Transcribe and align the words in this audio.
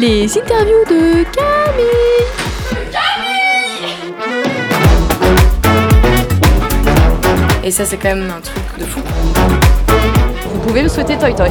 les 0.00 0.38
interviews 0.38 0.84
de 0.88 1.24
Camille. 1.24 2.26
Et 7.62 7.70
ça, 7.70 7.84
c'est 7.84 7.98
quand 7.98 8.14
même 8.14 8.30
un 8.30 8.40
truc 8.40 8.62
de 8.78 8.84
fou. 8.84 9.00
Vous 10.52 10.60
pouvez 10.60 10.82
me 10.84 10.88
souhaiter 10.88 11.18
Toy 11.18 11.34
Toy. 11.34 11.50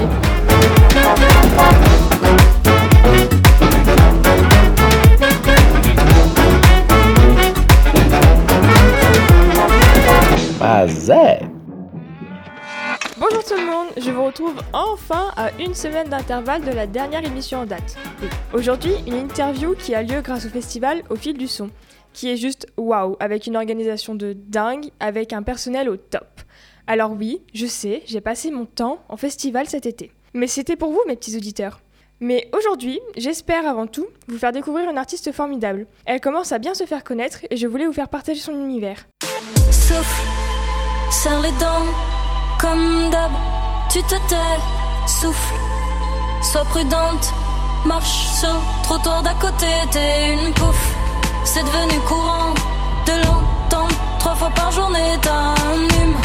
Monde, 10.60 11.49
je 14.02 14.12
vous 14.12 14.24
retrouve 14.24 14.56
enfin 14.72 15.32
à 15.36 15.52
une 15.60 15.74
semaine 15.74 16.08
d'intervalle 16.08 16.64
de 16.64 16.72
la 16.72 16.88
dernière 16.88 17.26
émission 17.26 17.60
en 17.60 17.66
date. 17.66 17.98
Aujourd'hui, 18.54 18.94
une 19.08 19.16
interview 19.16 19.76
qui 19.76 19.94
a 19.94 20.04
lieu 20.04 20.22
grâce 20.22 20.46
au 20.46 20.50
festival 20.50 21.04
Au 21.10 21.16
fil 21.16 21.38
du 21.38 21.48
son, 21.48 21.70
qui 22.14 22.30
est 22.30 22.38
juste 22.38 22.68
waouh, 22.78 23.18
avec 23.20 23.48
une 23.48 23.58
organisation 23.58 24.16
de 24.16 24.34
dingue, 24.34 24.90
avec 25.00 25.34
un 25.34 25.44
personnel 25.44 25.90
au 25.90 25.98
top. 25.98 26.28
Alors 26.88 27.12
oui, 27.12 27.42
je 27.54 27.66
sais, 27.66 28.04
j'ai 28.06 28.22
passé 28.22 28.52
mon 28.52 28.66
temps 28.66 29.04
en 29.10 29.18
festival 29.18 29.68
cet 29.68 29.86
été. 29.86 30.12
Mais 30.34 30.48
c'était 30.48 30.76
pour 30.76 30.92
vous, 30.92 31.02
mes 31.08 31.16
petits 31.16 31.36
auditeurs. 31.36 31.82
Mais 32.22 32.50
aujourd'hui, 32.58 33.00
j'espère 33.18 33.68
avant 33.68 33.88
tout 33.88 34.08
vous 34.28 34.38
faire 34.38 34.52
découvrir 34.52 34.90
une 34.90 34.98
artiste 34.98 35.32
formidable. 35.32 35.88
Elle 36.06 36.22
commence 36.22 36.52
à 36.52 36.60
bien 36.60 36.74
se 36.74 36.86
faire 36.86 37.04
connaître 37.04 37.40
et 37.50 37.58
je 37.58 37.68
voulais 37.68 37.86
vous 37.86 37.94
faire 37.94 38.10
partager 38.10 38.40
son 38.40 38.54
univers. 38.54 39.08
Souffle, 39.72 40.28
serre 41.12 41.42
les 41.42 41.52
dents, 41.52 42.19
tu 43.90 44.04
te 44.04 44.16
tais, 44.28 44.60
souffle, 45.08 45.56
sois 46.42 46.64
prudente, 46.66 47.34
marche 47.86 48.28
sur 48.40 48.50
le 48.50 48.84
trottoir 48.84 49.24
d'à 49.24 49.34
côté, 49.34 49.68
t'es 49.92 50.34
une 50.34 50.54
pouffe, 50.54 50.94
c'est 51.44 51.64
devenu 51.64 52.00
courant 52.08 52.54
de 53.08 53.14
l'entendre 53.26 53.96
trois 54.20 54.36
fois 54.36 54.52
par 54.52 54.72
journée, 54.72 55.18
ta 55.22 55.56
hume. 55.76 56.16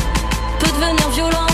Peut 0.58 0.66
devenir 0.66 1.08
violent 1.10 1.53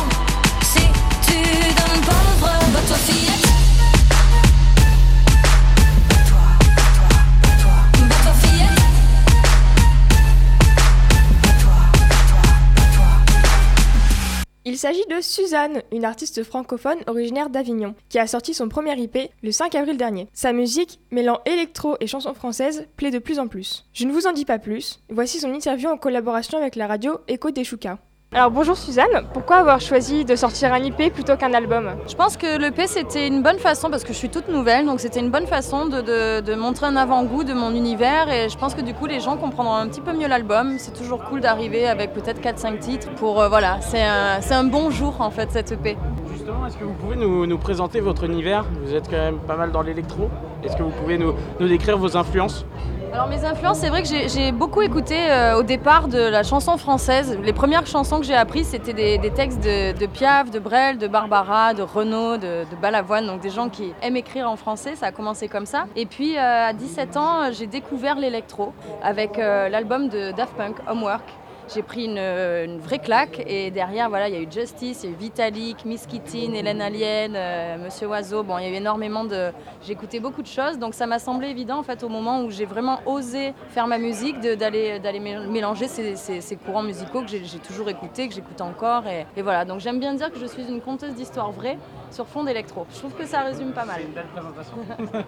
Il 14.71 14.79
s'agit 14.79 15.05
de 15.11 15.21
Suzanne, 15.21 15.83
une 15.91 16.05
artiste 16.05 16.45
francophone 16.45 17.01
originaire 17.09 17.51
d'Avignon, 17.51 17.97
qui 18.09 18.21
a 18.21 18.29
sorti 18.29 18.55
son 18.55 18.69
premier 18.69 18.97
IP 18.97 19.19
le 19.43 19.51
5 19.51 19.75
avril 19.75 19.97
dernier. 19.97 20.29
Sa 20.33 20.53
musique, 20.53 21.01
mêlant 21.11 21.41
électro 21.45 21.97
et 21.99 22.07
chansons 22.07 22.35
françaises, 22.35 22.87
plaît 22.97 23.11
de 23.11 23.19
plus 23.19 23.41
en 23.41 23.48
plus. 23.48 23.85
Je 23.93 24.07
ne 24.07 24.13
vous 24.13 24.29
en 24.29 24.33
dis 24.33 24.45
pas 24.45 24.61
plus, 24.61 25.01
voici 25.09 25.41
son 25.41 25.53
interview 25.53 25.89
en 25.89 25.98
collaboration 25.98 26.57
avec 26.57 26.77
la 26.77 26.87
radio 26.87 27.19
Echo 27.27 27.51
des 27.51 27.65
Choucas. 27.65 27.98
Alors 28.33 28.53
bonjour 28.53 28.77
Suzanne, 28.77 29.27
pourquoi 29.34 29.56
avoir 29.56 29.81
choisi 29.81 30.25
de 30.25 30.36
sortir 30.36 30.73
un 30.73 30.78
IP 30.78 31.12
plutôt 31.12 31.36
qu'un 31.36 31.53
album? 31.53 31.91
Je 32.09 32.14
pense 32.14 32.36
que 32.36 32.59
l'EP 32.61 32.86
c'était 32.86 33.27
une 33.27 33.42
bonne 33.42 33.59
façon, 33.59 33.91
parce 33.91 34.05
que 34.05 34.12
je 34.12 34.19
suis 34.19 34.28
toute 34.28 34.47
nouvelle, 34.48 34.86
donc 34.86 35.00
c'était 35.00 35.19
une 35.19 35.31
bonne 35.33 35.48
façon 35.48 35.86
de, 35.86 36.00
de- 36.00 36.41
de 36.41 36.55
montrer 36.55 36.86
un 36.86 36.95
avant-goût 36.95 37.42
de 37.42 37.53
mon 37.53 37.75
univers 37.75 38.31
et 38.31 38.48
je 38.48 38.56
pense 38.56 38.75
que 38.77 38.83
du 38.83 38.95
coup 38.95 39.06
les 39.06 39.19
gens 39.19 39.36
comprendront 39.36 39.75
un 39.75 39.89
petit 39.89 40.01
peu 40.01 40.12
mieux 40.12 40.28
l'album. 40.28 40.77
C'est 40.78 40.92
toujours 40.97 41.25
cool 41.25 41.41
d'arriver 41.41 41.89
avec 41.89 42.12
peut-être 42.12 42.41
4-5 42.41 42.78
titres 42.78 43.11
pour, 43.17 43.41
euh, 43.42 43.48
voilà, 43.48 43.78
c'est 43.81 44.03
un, 44.03 44.41
c'est 44.41 44.55
un 44.55 44.62
bon 44.64 44.91
jour 44.91 45.17
en 45.20 45.31
fait 45.33 45.51
cette 45.51 45.73
EP. 45.73 45.98
Justement, 46.33 46.64
est-ce 46.69 46.77
que 46.77 46.84
vous 46.84 46.95
pouvez 46.95 47.17
nous, 47.17 47.47
nous 47.47 47.58
présenter 47.58 47.98
votre 47.98 48.23
univers? 48.23 48.64
Vous 48.84 48.95
êtes 48.95 49.08
quand 49.11 49.17
même 49.17 49.39
pas 49.41 49.56
mal 49.56 49.73
dans 49.73 49.83
l'électro. 49.83 50.31
Est-ce 50.62 50.77
que 50.77 50.84
vous 50.84 50.91
pouvez 51.03 51.19
nous, 51.19 51.34
nous 51.58 51.67
décrire 51.67 51.98
vos 51.98 52.17
influences? 52.17 52.64
Alors 53.12 53.27
mes 53.27 53.44
influences, 53.44 53.78
c'est 53.78 53.89
vrai 53.89 54.03
que 54.03 54.08
j'ai- 54.08 54.53
beaucoup 54.53 54.83
écouté 54.83 55.16
euh, 55.19 55.56
au 55.58 55.62
départ 55.64 56.06
de 56.06 56.19
la 56.19 56.42
chanson 56.45 56.77
française. 56.77 57.36
Les 57.42 57.52
premières 57.52 57.86
chansons 57.86 58.20
que 58.20 58.24
j'ai 58.24 58.36
apprises, 58.36 58.68
c'était 58.68 58.92
des, 59.18 59.30
textes 59.30 59.58
de, 59.61 59.92
de 59.98 60.07
Piaf, 60.07 60.51
de 60.51 60.58
Brel, 60.61 60.96
de 60.96 61.08
Barbara, 61.08 61.74
de 61.74 61.83
Renaud, 61.83 62.36
de, 62.36 62.64
Balavoine, 62.80 63.27
donc 63.27 63.40
des 63.40 63.51
gens 63.51 63.68
qui 63.68 63.92
aiment 64.02 64.17
écrire 64.17 64.48
en 64.48 64.57
français. 64.57 64.95
Ça 64.95 65.07
a 65.07 65.12
commencé 65.12 65.48
comme 65.48 65.67
ça. 65.67 65.86
Et 65.96 66.07
puis 66.07 66.36
euh, 66.36 66.68
à 66.68 66.73
17 66.73 67.17
ans, 67.17 67.51
j'ai 67.52 67.67
découvert 67.67 68.14
l'électro 68.17 68.73
avec 69.02 69.39
euh, 69.39 69.68
l'album 69.68 70.08
de 70.08 70.30
Daft 70.33 70.52
Punk, 70.55 70.77
Homework. 70.89 71.24
J'ai 71.73 71.83
pris 71.83 72.07
une, 72.07 72.79
vraie 72.81 72.98
claque 72.98 73.45
et 73.47 73.70
derrière, 73.70 74.08
voilà, 74.08 74.29
il 74.29 74.35
y 74.35 74.36
a 74.36 74.41
eu 74.41 74.48
Justice, 74.51 75.05
il 75.05 75.11
y 75.11 75.13
a 75.13 75.14
eu 75.14 75.19
Vitalik, 75.19 75.85
Miss 75.85 76.05
Kittin, 76.05 76.53
Hélène 76.53 76.83
Alien, 76.83 77.35
euh, 77.36 77.79
Monsieur 77.79 78.08
Oiseau. 78.08 78.42
Bon, 78.42 78.58
il 78.58 78.64
y 78.64 78.67
a 78.67 78.70
eu 78.70 78.75
énormément 78.75 79.23
de. 79.23 79.53
J'ai 79.83 79.92
écouté 79.92 80.19
beaucoup 80.19 80.42
de 80.42 80.48
choses, 80.48 80.80
donc 80.80 80.95
ça 80.95 81.07
m'a 81.07 81.20
semblé 81.20 81.48
évident 81.48 81.79
en 81.79 81.83
fait 81.85 82.03
au 82.03 82.09
moment 82.09 82.42
où 82.42 82.51
j'ai 82.51 82.64
vraiment 82.64 82.98
osé 83.07 83.55
faire 83.69 83.86
ma 83.86 83.98
musique 83.98 84.41
d'aller 84.41 84.98
d'aller 84.98 85.20
mé- 85.20 85.47
mélanger 85.47 85.86
ces, 85.86 86.57
courants 86.57 86.83
musicaux 86.83 87.23
que 87.23 87.29
j'ai 87.29 87.59
toujours 87.59 87.89
écoutés, 87.89 88.27
que 88.27 88.35
j'écoute 88.35 88.61
encore 88.61 89.05
et 89.07 89.42
voilà. 89.42 89.64
Donc 89.64 89.79
j'aime 89.79 90.01
bien 90.01 90.14
dire 90.14 90.33
que 90.33 90.41
je 90.41 90.47
suis 90.47 90.64
une 90.69 90.80
conteuse 90.80 91.14
d'histoires 91.14 91.53
vraies 91.53 91.79
sur 92.11 92.27
fond 92.27 92.45
d'électro. 92.45 92.87
Je 92.93 92.98
trouve 92.98 93.13
que 93.13 93.25
ça 93.27 93.41
résume 93.41 93.73
pas 93.73 93.85
mal. 93.85 94.01
belle 94.15 94.25
présentation. 94.35 94.77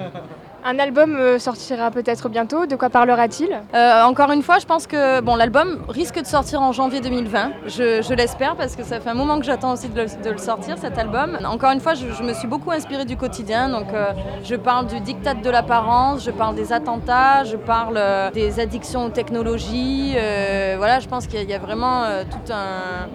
Un 0.65 0.79
album 0.79 1.17
euh, 1.17 1.39
sortira 1.39 1.91
peut-être 1.91 2.29
bientôt, 2.29 2.67
de 2.67 2.77
quoi 2.77 2.89
parlera-t-il? 2.91 3.51
Euh, 3.75 4.03
encore 4.05 4.31
une 4.31 4.43
fois, 4.43 4.59
je 4.61 4.67
pense 4.67 4.87
que 4.87 5.21
bon, 5.21 5.35
l'album 5.35 5.85
risque 5.89 6.21
de 6.21 6.27
sortir 6.27 6.63
en 6.63 6.73
janvier 6.73 7.01
2020. 7.01 7.51
Je, 7.67 8.01
je 8.03 8.15
l'espère 8.15 8.55
parce 8.57 8.77
que 8.77 8.85
ça 8.85 9.01
fait 9.01 9.11
un 9.11 9.15
moment 9.15 9.39
que 9.39 9.45
j'attends 9.45 9.73
aussi 9.73 9.89
de 9.89 10.01
le, 10.03 10.23
de 10.23 10.31
le 10.31 10.39
sortir, 10.39 10.79
cet 10.79 10.99
album. 10.99 11.39
Encore 11.45 11.71
une 11.73 11.81
fois, 11.81 11.95
je, 11.95 12.07
je 12.13 12.23
me 12.23 12.33
suis 12.33 12.47
beaucoup 12.47 12.71
inspirée 12.71 13.05
du 13.05 13.17
quotidien. 13.17 13.69
Donc, 13.69 13.93
euh, 13.93 14.13
je 14.45 14.55
parle 14.55 14.87
du 14.87 15.01
diktat 15.01 15.35
de 15.35 15.51
l'apparence, 15.51 16.25
je 16.25 16.31
parle 16.31 16.55
des 16.55 16.73
attentats, 16.73 17.43
je 17.45 17.57
parle 17.57 17.97
euh, 17.97 18.31
des 18.31 18.61
addictions 18.61 19.07
aux 19.07 19.11
technologies. 19.11 20.15
euh, 20.17 20.75
voilà, 20.79 21.01
je 21.01 21.09
pense 21.09 21.27
qu'il 21.27 21.37
y, 21.37 21.39
a- 21.39 21.43
il 21.43 21.51
y 21.51 21.55
a 21.55 21.59
vraiment 21.59 22.05
euh, 22.05 22.23
tout 22.31 22.53
un. 22.53 23.09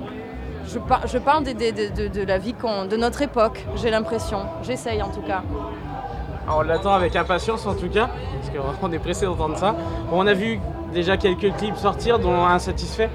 Je, 0.68 0.80
par- 0.80 1.08
je 1.08 1.18
parle 1.18 1.44
de, 1.44 2.26
la 2.26 2.38
vie 2.38 2.54
de 2.54 2.98
notre 2.98 3.22
époque, 3.22 3.66
j'ai 3.76 3.90
l'impression. 3.90 4.40
J'essaye 4.64 5.02
en 5.02 5.10
tout 5.10 5.22
cas. 5.22 5.42
Alors, 6.46 6.60
on 6.60 6.62
l'attend 6.62 6.94
avec 6.94 7.16
impatience 7.16 7.66
en 7.66 7.74
tout 7.74 7.90
cas, 7.90 8.10
parce 8.54 8.78
qu'on 8.80 8.92
est 8.92 9.00
pressé 9.00 9.26
d'entendre 9.26 9.58
ça. 9.58 9.76
On 10.12 10.26
a 10.28 10.34
vu 10.34 10.60
déjà 10.94 11.18
quelques 11.18 11.54
clips 11.58 11.76
sortir, 11.78 12.20
dont 12.20 12.46
un 12.46 12.60
satisfait. 12.60 13.10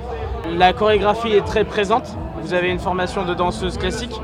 La 0.57 0.73
chorégraphie 0.73 1.33
est 1.33 1.45
très 1.47 1.65
présente. 1.65 2.09
Vous 2.43 2.55
avez 2.55 2.71
une 2.71 2.79
formation 2.79 3.25
de 3.25 3.35
danseuse 3.35 3.79
classique. 3.79 4.21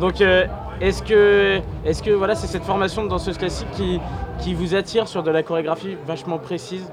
Donc, 0.00 0.20
euh, 0.20 0.46
est-ce 0.80 1.02
que, 1.02 1.60
est-ce 1.84 2.02
que 2.02 2.10
voilà, 2.10 2.34
c'est 2.34 2.46
cette 2.46 2.64
formation 2.64 3.04
de 3.04 3.08
danseuse 3.08 3.38
classique 3.38 3.70
qui, 3.72 4.00
qui 4.40 4.54
vous 4.54 4.74
attire 4.74 5.06
sur 5.08 5.22
de 5.22 5.30
la 5.30 5.42
chorégraphie 5.42 5.96
vachement 6.06 6.38
précise? 6.38 6.90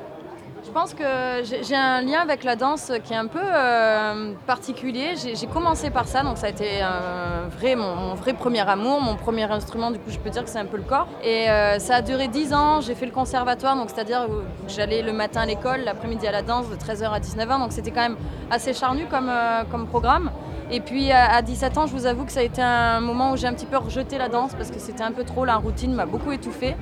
Pense 0.79 0.93
que 0.93 1.63
j'ai 1.63 1.75
un 1.75 2.01
lien 2.01 2.19
avec 2.19 2.43
la 2.43 2.55
danse 2.55 2.91
qui 3.03 3.11
est 3.11 3.15
un 3.15 3.25
peu 3.25 3.41
euh, 3.41 4.33
particulier. 4.45 5.15
J'ai 5.15 5.47
commencé 5.47 5.89
par 5.89 6.07
ça, 6.07 6.21
donc 6.21 6.37
ça 6.37 6.45
a 6.45 6.49
été 6.49 7.75
mon, 7.75 8.13
vrai 8.13 8.33
premier 8.33 8.59
amour, 8.59 9.01
mon 9.01 9.15
premier 9.15 9.51
instrument, 9.51 9.89
du 9.89 9.97
coup 9.97 10.11
je 10.11 10.19
peux 10.19 10.29
dire 10.29 10.43
que 10.43 10.51
c'est 10.51 10.59
un 10.59 10.67
peu 10.67 10.77
le 10.77 10.83
corps. 10.83 11.07
Et 11.23 11.49
euh, 11.49 11.79
ça 11.79 11.95
a 11.95 12.01
duré 12.03 12.27
10 12.27 12.53
ans, 12.53 12.81
j'ai 12.81 12.93
fait 12.93 13.07
le 13.07 13.11
conservatoire, 13.11 13.75
donc 13.75 13.89
c'est-à-dire 13.89 14.27
que 14.27 14.71
j'allais 14.71 15.01
le 15.01 15.13
matin 15.13 15.41
à 15.41 15.45
l'école, 15.47 15.79
l'après-midi 15.83 16.27
à 16.27 16.31
la 16.31 16.43
danse, 16.43 16.69
de 16.69 16.75
13h 16.75 17.09
à 17.11 17.19
19h, 17.19 17.57
donc 17.57 17.71
c'était 17.71 17.89
quand 17.89 18.07
même 18.09 18.17
assez 18.51 18.75
charnu 18.75 19.07
comme, 19.09 19.29
euh, 19.29 19.63
programme. 19.89 20.29
Et 20.69 20.81
puis 20.81 21.11
à 21.11 21.41
17 21.41 21.77
ans, 21.79 21.87
je 21.87 21.93
vous 21.93 22.05
avoue 22.05 22.25
que 22.25 22.31
ça 22.31 22.41
a 22.41 22.43
été 22.43 22.61
un 22.61 22.99
moment 22.99 23.31
où 23.31 23.37
j'ai 23.37 23.47
un 23.47 23.53
petit 23.53 23.65
peu 23.65 23.77
rejeté 23.77 24.19
la 24.19 24.29
danse 24.29 24.53
parce 24.53 24.69
que 24.69 24.79
c'était 24.79 25.03
un 25.03 25.13
peu 25.13 25.23
trop, 25.23 25.43
la 25.43 25.55
routine 25.55 25.93
m'a 25.95 26.05
beaucoup 26.05 26.31
étouffée. 26.31 26.75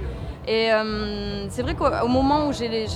Et 0.48 0.72
euh, 0.72 1.48
c'est 1.50 1.64
vrai 1.64 1.74
qu'au 1.74 1.88
au 2.04 2.08
moment 2.08 2.48
où 2.48 2.54
j'ai 2.54 2.88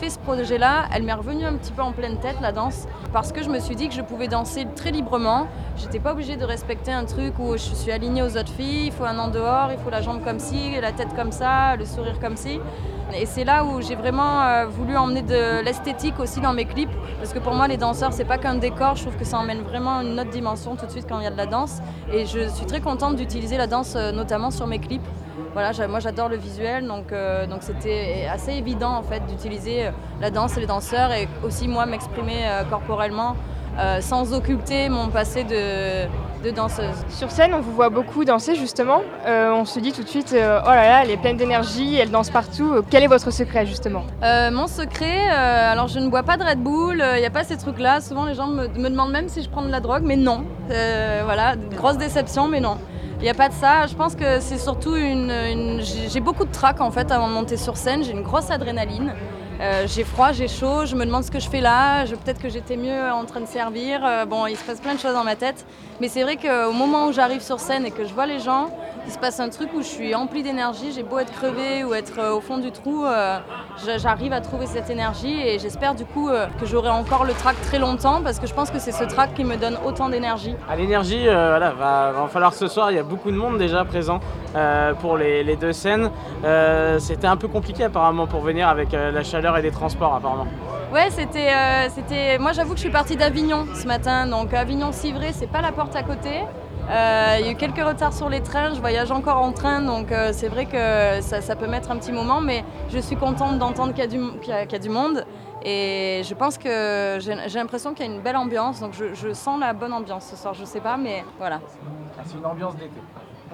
fait 0.00 0.10
ce 0.10 0.18
projet-là, 0.20 0.84
elle 0.94 1.02
m'est 1.02 1.12
revenue 1.12 1.44
un 1.44 1.54
petit 1.54 1.72
peu 1.72 1.82
en 1.82 1.90
pleine 1.90 2.18
tête, 2.18 2.36
la 2.40 2.52
danse, 2.52 2.86
parce 3.12 3.32
que 3.32 3.42
je 3.42 3.48
me 3.48 3.58
suis 3.58 3.74
dit 3.74 3.88
que 3.88 3.94
je 3.94 4.02
pouvais 4.02 4.28
danser 4.28 4.66
très 4.76 4.92
librement. 4.92 5.48
J'étais 5.76 5.98
pas 5.98 6.12
obligée 6.12 6.36
de 6.36 6.44
respecter 6.44 6.92
un 6.92 7.04
truc 7.04 7.34
où 7.40 7.54
je 7.54 7.74
suis 7.74 7.90
alignée 7.90 8.22
aux 8.22 8.36
autres 8.36 8.52
filles, 8.52 8.86
il 8.86 8.92
faut 8.92 9.04
un 9.04 9.18
an 9.18 9.26
dehors, 9.26 9.70
il 9.72 9.78
faut 9.78 9.90
la 9.90 10.02
jambe 10.02 10.22
comme 10.22 10.38
ci, 10.38 10.80
la 10.80 10.92
tête 10.92 11.14
comme 11.16 11.32
ça, 11.32 11.74
le 11.74 11.84
sourire 11.84 12.20
comme 12.20 12.36
ci. 12.36 12.60
Et 13.16 13.26
c'est 13.26 13.44
là 13.44 13.64
où 13.64 13.82
j'ai 13.82 13.96
vraiment 13.96 14.42
euh, 14.42 14.66
voulu 14.66 14.96
emmener 14.96 15.22
de 15.22 15.62
l'esthétique 15.64 16.18
aussi 16.20 16.40
dans 16.40 16.52
mes 16.52 16.64
clips, 16.64 16.90
parce 17.18 17.32
que 17.32 17.38
pour 17.40 17.54
moi 17.54 17.66
les 17.66 17.76
danseurs 17.76 18.12
c'est 18.12 18.24
pas 18.24 18.38
qu'un 18.38 18.54
décor, 18.54 18.96
je 18.96 19.02
trouve 19.02 19.16
que 19.16 19.24
ça 19.24 19.38
emmène 19.38 19.62
vraiment 19.62 20.00
une 20.00 20.18
autre 20.18 20.30
dimension 20.30 20.74
tout 20.76 20.86
de 20.86 20.90
suite 20.90 21.06
quand 21.08 21.18
il 21.18 21.24
y 21.24 21.26
a 21.26 21.30
de 21.30 21.36
la 21.36 21.46
danse. 21.46 21.80
Et 22.12 22.24
je 22.24 22.48
suis 22.48 22.66
très 22.66 22.80
contente 22.80 23.16
d'utiliser 23.16 23.56
la 23.56 23.66
danse 23.66 23.94
euh, 23.96 24.12
notamment 24.12 24.52
sur 24.52 24.68
mes 24.68 24.78
clips. 24.78 25.02
Voilà, 25.52 25.70
moi 25.88 26.00
j'adore 26.00 26.28
le 26.28 26.36
visuel, 26.36 26.86
donc 26.86 27.12
euh, 27.12 27.46
donc 27.46 27.62
c'était 27.62 28.26
assez 28.32 28.52
évident 28.52 28.92
en 28.92 29.02
fait 29.02 29.20
d'utiliser 29.26 29.86
euh, 29.86 29.90
la 30.20 30.30
danse 30.30 30.56
et 30.56 30.60
les 30.60 30.66
danseurs 30.66 31.12
et 31.12 31.28
aussi 31.44 31.66
moi 31.68 31.86
m'exprimer 31.86 32.46
euh, 32.46 32.62
corporellement 32.64 33.34
euh, 33.78 34.00
sans 34.00 34.32
occulter 34.32 34.88
mon 34.88 35.08
passé 35.08 35.42
de, 35.42 36.06
de 36.44 36.50
danseuse. 36.50 36.94
Sur 37.08 37.32
scène, 37.32 37.52
on 37.54 37.60
vous 37.60 37.72
voit 37.72 37.88
beaucoup 37.88 38.24
danser 38.24 38.54
justement. 38.54 39.02
On 39.26 39.64
se 39.64 39.80
dit 39.80 39.92
tout 39.92 40.04
de 40.04 40.08
suite, 40.08 40.30
oh 40.32 40.68
là 40.68 40.86
là, 40.88 41.00
elle 41.02 41.10
est 41.10 41.16
pleine 41.16 41.36
d'énergie, 41.36 41.96
elle 41.96 42.10
danse 42.10 42.30
partout. 42.30 42.84
Quel 42.90 43.02
est 43.02 43.08
votre 43.08 43.32
secret 43.32 43.66
justement? 43.66 44.04
Mon 44.22 44.68
secret, 44.68 45.28
alors 45.28 45.88
je 45.88 45.98
ne 45.98 46.08
bois 46.08 46.22
pas 46.22 46.36
de 46.36 46.44
Red 46.44 46.62
Bull, 46.62 47.02
il 47.16 47.20
n'y 47.20 47.26
a 47.26 47.30
pas 47.30 47.42
ces 47.42 47.56
trucs-là. 47.56 48.00
Souvent 48.00 48.26
les 48.26 48.34
gens 48.34 48.46
me, 48.46 48.68
me 48.68 48.88
demandent 48.88 49.10
même 49.10 49.28
si 49.28 49.42
je 49.42 49.48
prends 49.48 49.62
de 49.62 49.70
la 49.70 49.80
drogue, 49.80 50.02
mais 50.04 50.16
non. 50.16 50.44
Voilà, 50.68 51.54
grosse 51.76 51.98
déception, 51.98 52.46
mais 52.46 52.60
non. 52.60 52.78
Il 53.18 53.22
n'y 53.22 53.30
a 53.30 53.34
pas 53.34 53.48
de 53.48 53.54
ça. 53.54 53.86
Je 53.86 53.94
pense 53.94 54.14
que 54.14 54.40
c'est 54.40 54.58
surtout 54.58 54.96
une. 54.96 55.80
j'ai 55.80 56.20
beaucoup 56.20 56.44
de 56.44 56.52
trac 56.52 56.80
en 56.80 56.90
fait 56.90 57.10
avant 57.10 57.28
de 57.28 57.32
monter 57.32 57.56
sur 57.56 57.76
scène. 57.76 58.04
J'ai 58.04 58.12
une 58.12 58.22
grosse 58.22 58.50
adrénaline. 58.50 59.12
Euh, 59.60 59.86
j'ai 59.86 60.02
froid, 60.02 60.32
j'ai 60.32 60.48
chaud, 60.48 60.84
je 60.84 60.96
me 60.96 61.06
demande 61.06 61.22
ce 61.22 61.30
que 61.30 61.38
je 61.38 61.48
fais 61.48 61.60
là, 61.60 62.04
peut-être 62.04 62.42
que 62.42 62.48
j'étais 62.48 62.76
mieux 62.76 63.12
en 63.12 63.24
train 63.24 63.40
de 63.40 63.46
servir. 63.46 64.04
Euh, 64.04 64.24
bon, 64.24 64.46
il 64.46 64.56
se 64.56 64.64
passe 64.64 64.80
plein 64.80 64.94
de 64.94 64.98
choses 64.98 65.14
dans 65.14 65.24
ma 65.24 65.36
tête. 65.36 65.64
Mais 66.00 66.08
c'est 66.08 66.22
vrai 66.22 66.36
qu'au 66.36 66.72
moment 66.72 67.06
où 67.06 67.12
j'arrive 67.12 67.40
sur 67.40 67.60
scène 67.60 67.86
et 67.86 67.92
que 67.92 68.04
je 68.04 68.12
vois 68.12 68.26
les 68.26 68.40
gens, 68.40 68.70
il 69.06 69.12
se 69.12 69.18
passe 69.18 69.38
un 69.38 69.48
truc 69.50 69.68
où 69.74 69.82
je 69.82 69.86
suis 69.86 70.14
emplie 70.14 70.42
d'énergie. 70.42 70.90
J'ai 70.92 71.04
beau 71.04 71.18
être 71.18 71.32
crevée 71.32 71.84
ou 71.84 71.94
être 71.94 72.18
euh, 72.18 72.34
au 72.34 72.40
fond 72.40 72.58
du 72.58 72.72
trou, 72.72 73.04
j'arrive 73.98 74.32
à 74.32 74.40
trouver 74.40 74.66
cette 74.66 74.90
énergie 74.90 75.40
et 75.40 75.58
j'espère 75.58 75.94
du 75.94 76.04
coup 76.04 76.28
que 76.60 76.66
j'aurai 76.66 76.90
encore 76.90 77.24
le 77.24 77.32
trac 77.32 77.60
très 77.62 77.78
longtemps 77.78 78.22
parce 78.22 78.38
que 78.38 78.46
je 78.46 78.54
pense 78.54 78.70
que 78.70 78.78
c'est 78.78 78.92
ce 78.92 79.04
trac 79.04 79.34
qui 79.34 79.44
me 79.44 79.56
donne 79.56 79.76
autant 79.84 80.08
d'énergie. 80.08 80.54
À 80.68 80.76
l'énergie, 80.76 81.28
euh, 81.28 81.48
voilà, 81.50 81.70
va, 81.72 82.22
en 82.22 82.28
falloir 82.28 82.54
ce 82.54 82.66
soir. 82.66 82.90
Il 82.90 82.96
y 82.96 83.00
a 83.00 83.02
beaucoup 83.02 83.30
de 83.30 83.36
monde 83.36 83.58
déjà 83.58 83.84
présent 83.84 84.20
pour 85.00 85.16
les, 85.16 85.56
deux 85.56 85.72
scènes. 85.72 86.10
C'était 86.98 87.26
un 87.26 87.36
peu 87.36 87.48
compliqué 87.48 87.84
apparemment 87.84 88.26
pour 88.26 88.40
venir 88.40 88.68
avec 88.68 88.92
la 88.92 89.22
chaleur 89.22 89.43
et 89.58 89.62
des 89.62 89.70
transports 89.70 90.14
apparemment. 90.14 90.46
Ouais, 90.92 91.10
c'était, 91.10 91.48
euh, 91.52 91.88
c'était. 91.94 92.38
Moi, 92.38 92.52
j'avoue 92.52 92.70
que 92.70 92.76
je 92.76 92.82
suis 92.82 92.90
partie 92.90 93.16
d'Avignon 93.16 93.66
ce 93.74 93.86
matin, 93.86 94.26
donc 94.26 94.54
Avignon-Civray, 94.54 95.32
c'est 95.32 95.46
pas 95.50 95.60
la 95.60 95.72
porte 95.72 95.94
à 95.96 96.02
côté. 96.02 96.30
Euh, 96.90 97.36
Il 97.40 97.46
y 97.46 97.48
a 97.48 97.52
eu 97.52 97.56
quelques 97.56 97.80
retards 97.82 98.12
sur 98.12 98.28
les 98.28 98.42
trains, 98.42 98.74
je 98.74 98.80
voyage 98.80 99.10
encore 99.10 99.38
en 99.38 99.52
train, 99.52 99.80
donc 99.80 100.12
euh, 100.12 100.30
c'est 100.32 100.48
vrai 100.48 100.66
que 100.66 101.20
ça, 101.22 101.40
ça 101.40 101.56
peut 101.56 101.66
mettre 101.66 101.90
un 101.90 101.96
petit 101.96 102.12
moment, 102.12 102.40
mais 102.40 102.62
je 102.90 102.98
suis 102.98 103.16
contente 103.16 103.58
d'entendre 103.58 103.92
qu'il 103.94 104.04
y, 104.04 104.06
a 104.06 104.10
du- 104.10 104.38
qu'il 104.40 104.50
y 104.50 104.56
a- 104.56 104.64
qu'il 104.66 104.72
y 104.72 104.80
a 104.80 104.84
du 104.84 104.90
monde. 104.90 105.24
Et 105.66 106.20
je 106.28 106.34
pense 106.34 106.58
que 106.58 107.16
j'ai 107.20 107.34
j'ai 107.48 107.58
l'impression 107.58 107.94
qu'il 107.94 108.04
y 108.06 108.08
a 108.08 108.12
une 108.12 108.20
belle 108.20 108.36
ambiance, 108.36 108.80
donc 108.80 108.92
je, 108.92 109.14
je 109.14 109.32
sens 109.32 109.58
la 109.58 109.72
bonne 109.72 109.94
ambiance 109.94 110.26
ce 110.26 110.36
soir, 110.36 110.52
je 110.52 110.64
sais 110.66 110.80
pas, 110.80 110.96
mais 110.98 111.24
voilà. 111.38 111.58
C'est 112.26 112.36
une 112.38 112.44
ambiance 112.46 112.76
d'été. 112.76 113.00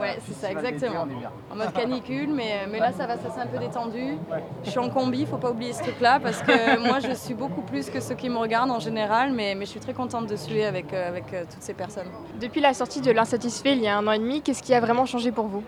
Ouais, 0.00 0.18
c'est 0.26 0.34
ça, 0.34 0.50
exactement. 0.50 1.06
En 1.50 1.56
mode 1.56 1.72
canicule, 1.72 2.30
mais, 2.32 2.66
mais 2.70 2.78
là 2.78 2.92
ça 2.92 3.06
va, 3.06 3.16
ça 3.16 3.28
c'est 3.34 3.40
un 3.40 3.46
peu 3.46 3.58
détendu. 3.58 4.16
Je 4.64 4.70
suis 4.70 4.78
en 4.78 4.88
combi, 4.88 5.26
faut 5.26 5.36
pas 5.36 5.50
oublier 5.50 5.72
ce 5.72 5.82
truc-là, 5.82 6.20
parce 6.20 6.42
que 6.42 6.78
moi 6.86 7.00
je 7.00 7.12
suis 7.12 7.34
beaucoup 7.34 7.62
plus 7.62 7.90
que 7.90 8.00
ceux 8.00 8.14
qui 8.14 8.28
me 8.28 8.38
regardent 8.38 8.70
en 8.70 8.80
général, 8.80 9.32
mais, 9.32 9.54
mais 9.54 9.66
je 9.66 9.70
suis 9.70 9.80
très 9.80 9.94
contente 9.94 10.26
de 10.26 10.36
suer 10.36 10.64
avec, 10.64 10.92
euh, 10.92 11.08
avec 11.08 11.32
euh, 11.32 11.44
toutes 11.50 11.62
ces 11.62 11.74
personnes. 11.74 12.08
Depuis 12.40 12.60
la 12.60 12.74
sortie 12.74 13.00
de 13.00 13.10
L'Insatisfait 13.10 13.72
il 13.72 13.82
y 13.82 13.88
a 13.88 13.96
un 13.96 14.06
an 14.06 14.12
et 14.12 14.18
demi, 14.18 14.42
qu'est-ce 14.42 14.62
qui 14.62 14.74
a 14.74 14.80
vraiment 14.80 15.06
changé 15.06 15.32
pour 15.32 15.46
vous? 15.46 15.62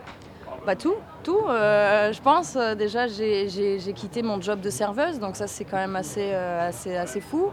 Bah 0.64 0.76
tout, 0.76 0.94
tout. 1.24 1.40
euh, 1.48 2.12
je 2.12 2.22
pense 2.22 2.54
euh, 2.54 2.76
déjà 2.76 3.08
j'ai 3.08 3.92
quitté 3.96 4.22
mon 4.22 4.40
job 4.40 4.60
de 4.60 4.70
serveuse, 4.70 5.18
donc 5.18 5.34
ça 5.34 5.48
c'est 5.48 5.64
quand 5.64 5.76
même 5.76 5.96
assez, 5.96 6.30
euh, 6.32 6.68
assez, 6.68 6.96
assez 6.96 7.20
fou. 7.20 7.50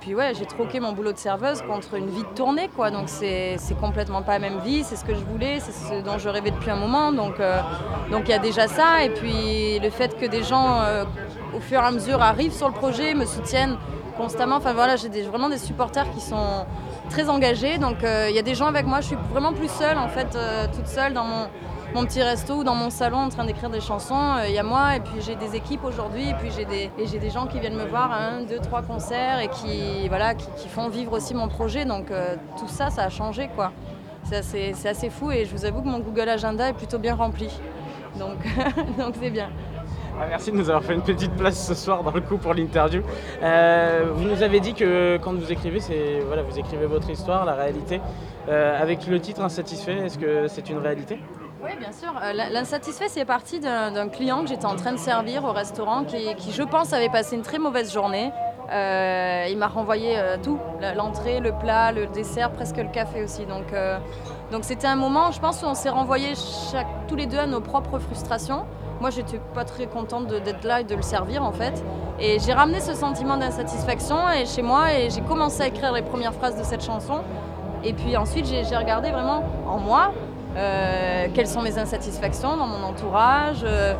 Puis 0.00 0.16
ouais, 0.16 0.32
j'ai 0.34 0.44
troqué 0.44 0.80
mon 0.80 0.90
boulot 0.92 1.12
de 1.12 1.18
serveuse 1.18 1.62
contre 1.62 1.94
une 1.94 2.10
vie 2.10 2.24
de 2.24 2.34
tournée, 2.34 2.68
quoi. 2.74 2.90
Donc 2.90 3.08
c'est 3.08 3.56
complètement 3.80 4.22
pas 4.22 4.32
la 4.32 4.50
même 4.50 4.58
vie, 4.58 4.82
c'est 4.82 4.96
ce 4.96 5.04
que 5.04 5.14
je 5.14 5.20
voulais, 5.20 5.60
c'est 5.60 5.70
ce 5.70 6.02
dont 6.02 6.18
je 6.18 6.28
rêvais 6.28 6.50
depuis 6.50 6.70
un 6.70 6.76
moment. 6.76 7.12
Donc 7.12 7.34
il 7.38 8.30
y 8.30 8.32
a 8.32 8.40
déjà 8.40 8.66
ça, 8.66 9.04
et 9.04 9.10
puis 9.10 9.78
le 9.78 9.90
fait 9.90 10.18
que 10.18 10.26
des 10.26 10.42
gens 10.42 10.80
au 11.54 11.60
fur 11.60 11.80
et 11.80 11.86
à 11.86 11.92
mesure 11.92 12.20
arrivent 12.20 12.52
sur 12.52 12.66
le 12.66 12.74
projet, 12.74 13.14
me 13.14 13.26
soutiennent 13.26 13.76
constamment. 14.16 14.56
Enfin 14.56 14.72
voilà, 14.72 14.96
j'ai 14.96 15.08
vraiment 15.22 15.48
des 15.48 15.58
supporters 15.58 16.10
qui 16.10 16.20
sont 16.20 16.66
très 17.10 17.28
engagés. 17.28 17.78
Donc 17.78 17.98
il 18.02 18.34
y 18.34 18.40
a 18.40 18.42
des 18.42 18.56
gens 18.56 18.66
avec 18.66 18.86
moi, 18.86 19.00
je 19.02 19.06
suis 19.06 19.18
vraiment 19.32 19.52
plus 19.52 19.70
seule 19.70 19.98
en 19.98 20.08
fait, 20.08 20.36
toute 20.74 20.88
seule 20.88 21.12
dans 21.12 21.22
mon 21.24 21.46
mon 21.94 22.04
petit 22.04 22.22
resto 22.22 22.56
ou 22.56 22.64
dans 22.64 22.74
mon 22.74 22.90
salon 22.90 23.18
en 23.18 23.28
train 23.28 23.44
d'écrire 23.44 23.70
des 23.70 23.80
chansons. 23.80 24.14
Euh, 24.14 24.48
Il 24.48 24.54
y 24.54 24.58
a 24.58 24.62
moi 24.62 24.96
et 24.96 25.00
puis 25.00 25.20
j'ai 25.20 25.36
des 25.36 25.56
équipes 25.56 25.84
aujourd'hui 25.84 26.28
et 26.28 26.34
puis 26.34 26.50
j'ai 26.50 26.64
des, 27.18 27.30
gens 27.30 27.46
qui 27.46 27.58
viennent 27.60 27.76
me 27.76 27.86
voir 27.86 28.12
à 28.12 28.28
un, 28.28 28.42
deux, 28.42 28.58
trois 28.58 28.82
concerts 28.82 29.40
et 29.40 29.48
qui, 29.48 30.08
font 30.68 30.88
vivre 30.88 31.12
aussi 31.12 31.34
mon 31.34 31.48
projet. 31.48 31.84
Donc 31.84 32.10
euh, 32.10 32.36
tout 32.58 32.68
ça, 32.68 32.90
ça 32.90 33.04
a 33.04 33.08
changé 33.08 33.48
quoi. 33.54 33.72
C'est 34.24 34.36
assez, 34.86 35.10
fou 35.10 35.30
et 35.30 35.46
je 35.46 35.52
vous 35.52 35.64
avoue 35.64 35.80
que 35.80 35.88
mon 35.88 36.00
Google 36.00 36.28
Agenda 36.28 36.68
est 36.68 36.74
plutôt 36.74 36.98
bien 36.98 37.14
rempli. 37.14 37.48
Donc 38.18 38.38
c'est 39.20 39.30
bien. 39.30 39.48
Ah, 40.20 40.26
merci 40.28 40.50
de 40.50 40.56
nous 40.56 40.68
avoir 40.68 40.82
fait 40.82 40.94
une 40.94 41.02
petite 41.02 41.32
place 41.34 41.64
ce 41.64 41.74
soir 41.74 42.02
dans 42.02 42.10
le 42.10 42.20
coup 42.20 42.36
pour 42.36 42.52
l'interview. 42.52 43.02
Euh, 43.42 44.10
vous 44.12 44.24
nous 44.24 44.42
avez 44.42 44.58
dit 44.58 44.74
que 44.74 45.16
quand 45.22 45.32
vous 45.32 45.52
écrivez, 45.52 45.80
voilà, 46.26 46.42
vous 46.42 46.58
écrivez 46.58 46.86
votre 46.86 47.08
histoire, 47.08 47.44
la 47.44 47.54
réalité. 47.54 48.00
Avec 48.48 49.06
le 49.06 49.20
titre 49.20 49.42
Insatisfait, 49.42 49.98
est-ce 49.98 50.18
que 50.18 50.48
c'est 50.48 50.70
une 50.70 50.78
réalité? 50.78 51.18
Oui, 51.62 51.70
bien 51.78 51.92
sûr. 51.92 52.12
Euh, 52.22 52.32
L'insatisfait, 52.32 53.08
c'est 53.08 53.24
parti 53.24 53.58
d'un 53.58 54.08
client 54.08 54.42
que 54.42 54.48
j'étais 54.48 54.66
en 54.66 54.76
train 54.76 54.92
de 54.92 54.98
servir 54.98 55.44
au 55.44 55.52
restaurant 55.52 56.04
qui, 56.04 56.52
je 56.52 56.62
pense, 56.62 56.92
avait 56.92 57.08
passé 57.08 57.36
une 57.36 57.42
très 57.42 57.58
mauvaise 57.58 57.92
journée. 57.92 58.32
Euh, 58.70 59.46
il 59.50 59.56
m'a 59.56 59.66
renvoyé 59.66 60.18
euh, 60.18 60.36
tout, 60.42 60.58
l'entrée, 60.94 61.40
le 61.40 61.52
plat, 61.52 61.90
le 61.90 62.06
dessert, 62.06 62.52
presque 62.52 62.76
le 62.76 62.88
café 62.88 63.24
aussi. 63.24 63.46
Donc, 63.46 63.72
euh, 63.72 63.98
donc 64.52 64.64
c'était 64.64 64.86
un 64.86 64.96
moment, 64.96 65.32
je 65.32 65.40
pense, 65.40 65.62
où 65.62 65.66
on 65.66 65.74
s'est 65.74 65.88
renvoyé 65.88 66.34
tous 67.08 67.16
les 67.16 67.26
deux 67.26 67.38
à 67.38 67.46
nos 67.46 67.60
propres 67.60 67.98
frustrations. 67.98 68.64
Moi, 69.00 69.10
j'étais 69.10 69.40
pas 69.54 69.64
très 69.64 69.86
contente 69.86 70.26
d'être 70.26 70.64
là 70.64 70.80
et 70.80 70.84
de 70.84 70.94
le 70.94 71.02
servir 71.02 71.44
en 71.44 71.52
fait. 71.52 71.82
Et 72.20 72.38
j'ai 72.40 72.52
ramené 72.52 72.80
ce 72.80 72.94
sentiment 72.94 73.36
d'insatisfaction 73.36 74.16
chez 74.44 74.62
moi 74.62 74.92
et 74.92 75.08
j'ai 75.08 75.20
commencé 75.20 75.62
à 75.62 75.68
écrire 75.68 75.92
les 75.92 76.02
premières 76.02 76.34
phrases 76.34 76.58
de 76.58 76.64
cette 76.64 76.84
chanson. 76.84 77.20
Et 77.84 77.92
puis 77.92 78.16
ensuite, 78.16 78.46
j'ai 78.46 78.76
regardé 78.76 79.10
vraiment 79.10 79.44
en 79.68 79.78
moi 79.78 80.12
quelles 81.34 81.46
sont 81.48 81.62
mes 81.62 81.78
insatisfactions 81.78 82.56
dans 82.56 82.66
mon 82.66 82.82
entourage, 82.86 83.58
euh, 83.64 83.94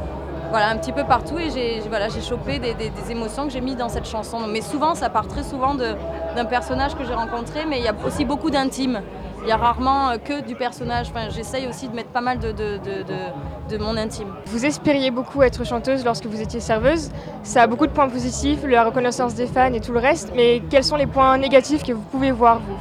voilà, 0.51 0.69
un 0.71 0.77
petit 0.77 0.93
peu 0.93 1.05
partout. 1.05 1.39
Et 1.39 1.51
j'ai 1.51 1.81
voilà, 1.89 2.09
chopé 2.09 2.59
des, 2.59 2.75
des- 2.75 2.91
des 2.91 3.11
émotions 3.13 3.45
que 3.47 3.53
j'ai 3.53 3.61
mis 3.61 3.77
dans 3.77 3.89
cette 3.89 4.07
chanson. 4.07 4.39
Mais 4.49 4.61
souvent, 4.61 4.95
ça 4.95 5.09
part 5.11 5.27
très 5.29 5.43
souvent 5.43 5.75
d'un 5.75 6.45
personnage 6.47 6.95
que 6.95 7.05
j'ai 7.05 7.15
rencontré, 7.15 7.65
mais 7.69 7.79
il 7.79 7.85
y 7.85 7.89
a 7.89 7.95
aussi 8.07 8.25
beaucoup 8.25 8.51
d'intime. 8.51 9.01
Il 9.43 9.49
y 9.49 9.53
a 9.53 9.57
rarement 9.57 10.11
euh, 10.11 10.17
que 10.19 10.41
du 10.41 10.57
personnage. 10.57 11.09
Enfin, 11.11 11.29
J'essaye 11.31 11.69
aussi 11.69 11.89
de 11.89 11.95
mettre 11.95 12.09
pas 12.11 12.21
mal 12.21 12.39
de, 12.39 12.51
de, 12.53 12.79
de- 12.79 13.03
de- 13.05 13.77
de 13.77 13.83
mon 13.83 13.97
intime. 13.97 14.29
Vous 14.47 14.65
espériez 14.65 15.11
beaucoup 15.11 15.43
être 15.43 15.65
chanteuse 15.65 16.05
lorsque 16.05 16.27
vous 16.27 16.41
étiez 16.41 16.59
serveuse. 16.61 17.11
Ça 17.45 17.63
a 17.63 17.67
beaucoup 17.67 17.87
de 17.87 17.93
points 17.93 18.09
positifs, 18.09 18.65
la 18.67 18.83
reconnaissance 18.85 19.35
des 19.35 19.47
fans 19.47 19.73
et 19.73 19.81
tout 19.81 19.93
le 19.93 20.01
reste, 20.01 20.33
mais 20.35 20.61
quels 20.71 20.85
sont 20.85 20.97
les 20.97 21.07
points 21.07 21.37
négatifs 21.39 21.83
que 21.85 21.93
vous 21.93 22.01
pouvez 22.03 22.31
voir, 22.33 22.59
vous? 22.59 22.77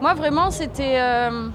Moi, 0.00 0.14
vraiment, 0.14 0.50
c'était. 0.50 0.96
euh, 0.98 1.48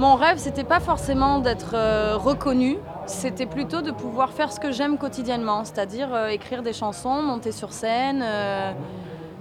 mon 0.00 0.14
rêve, 0.16 0.38
c'était 0.38 0.64
pas 0.64 0.80
forcément 0.80 1.40
d'être 1.40 1.74
euh, 1.74 2.16
reconnue, 2.16 2.78
c'était 3.04 3.44
plutôt 3.44 3.82
de 3.82 3.90
pouvoir 3.90 4.30
faire 4.30 4.50
ce 4.50 4.58
que 4.58 4.72
j'aime 4.72 4.96
quotidiennement, 4.96 5.62
c'est-à-dire 5.64 6.08
euh, 6.14 6.28
écrire 6.28 6.62
des 6.62 6.72
chansons, 6.72 7.20
monter 7.22 7.52
sur 7.52 7.72
scène. 7.72 8.22
euh, 8.24 8.72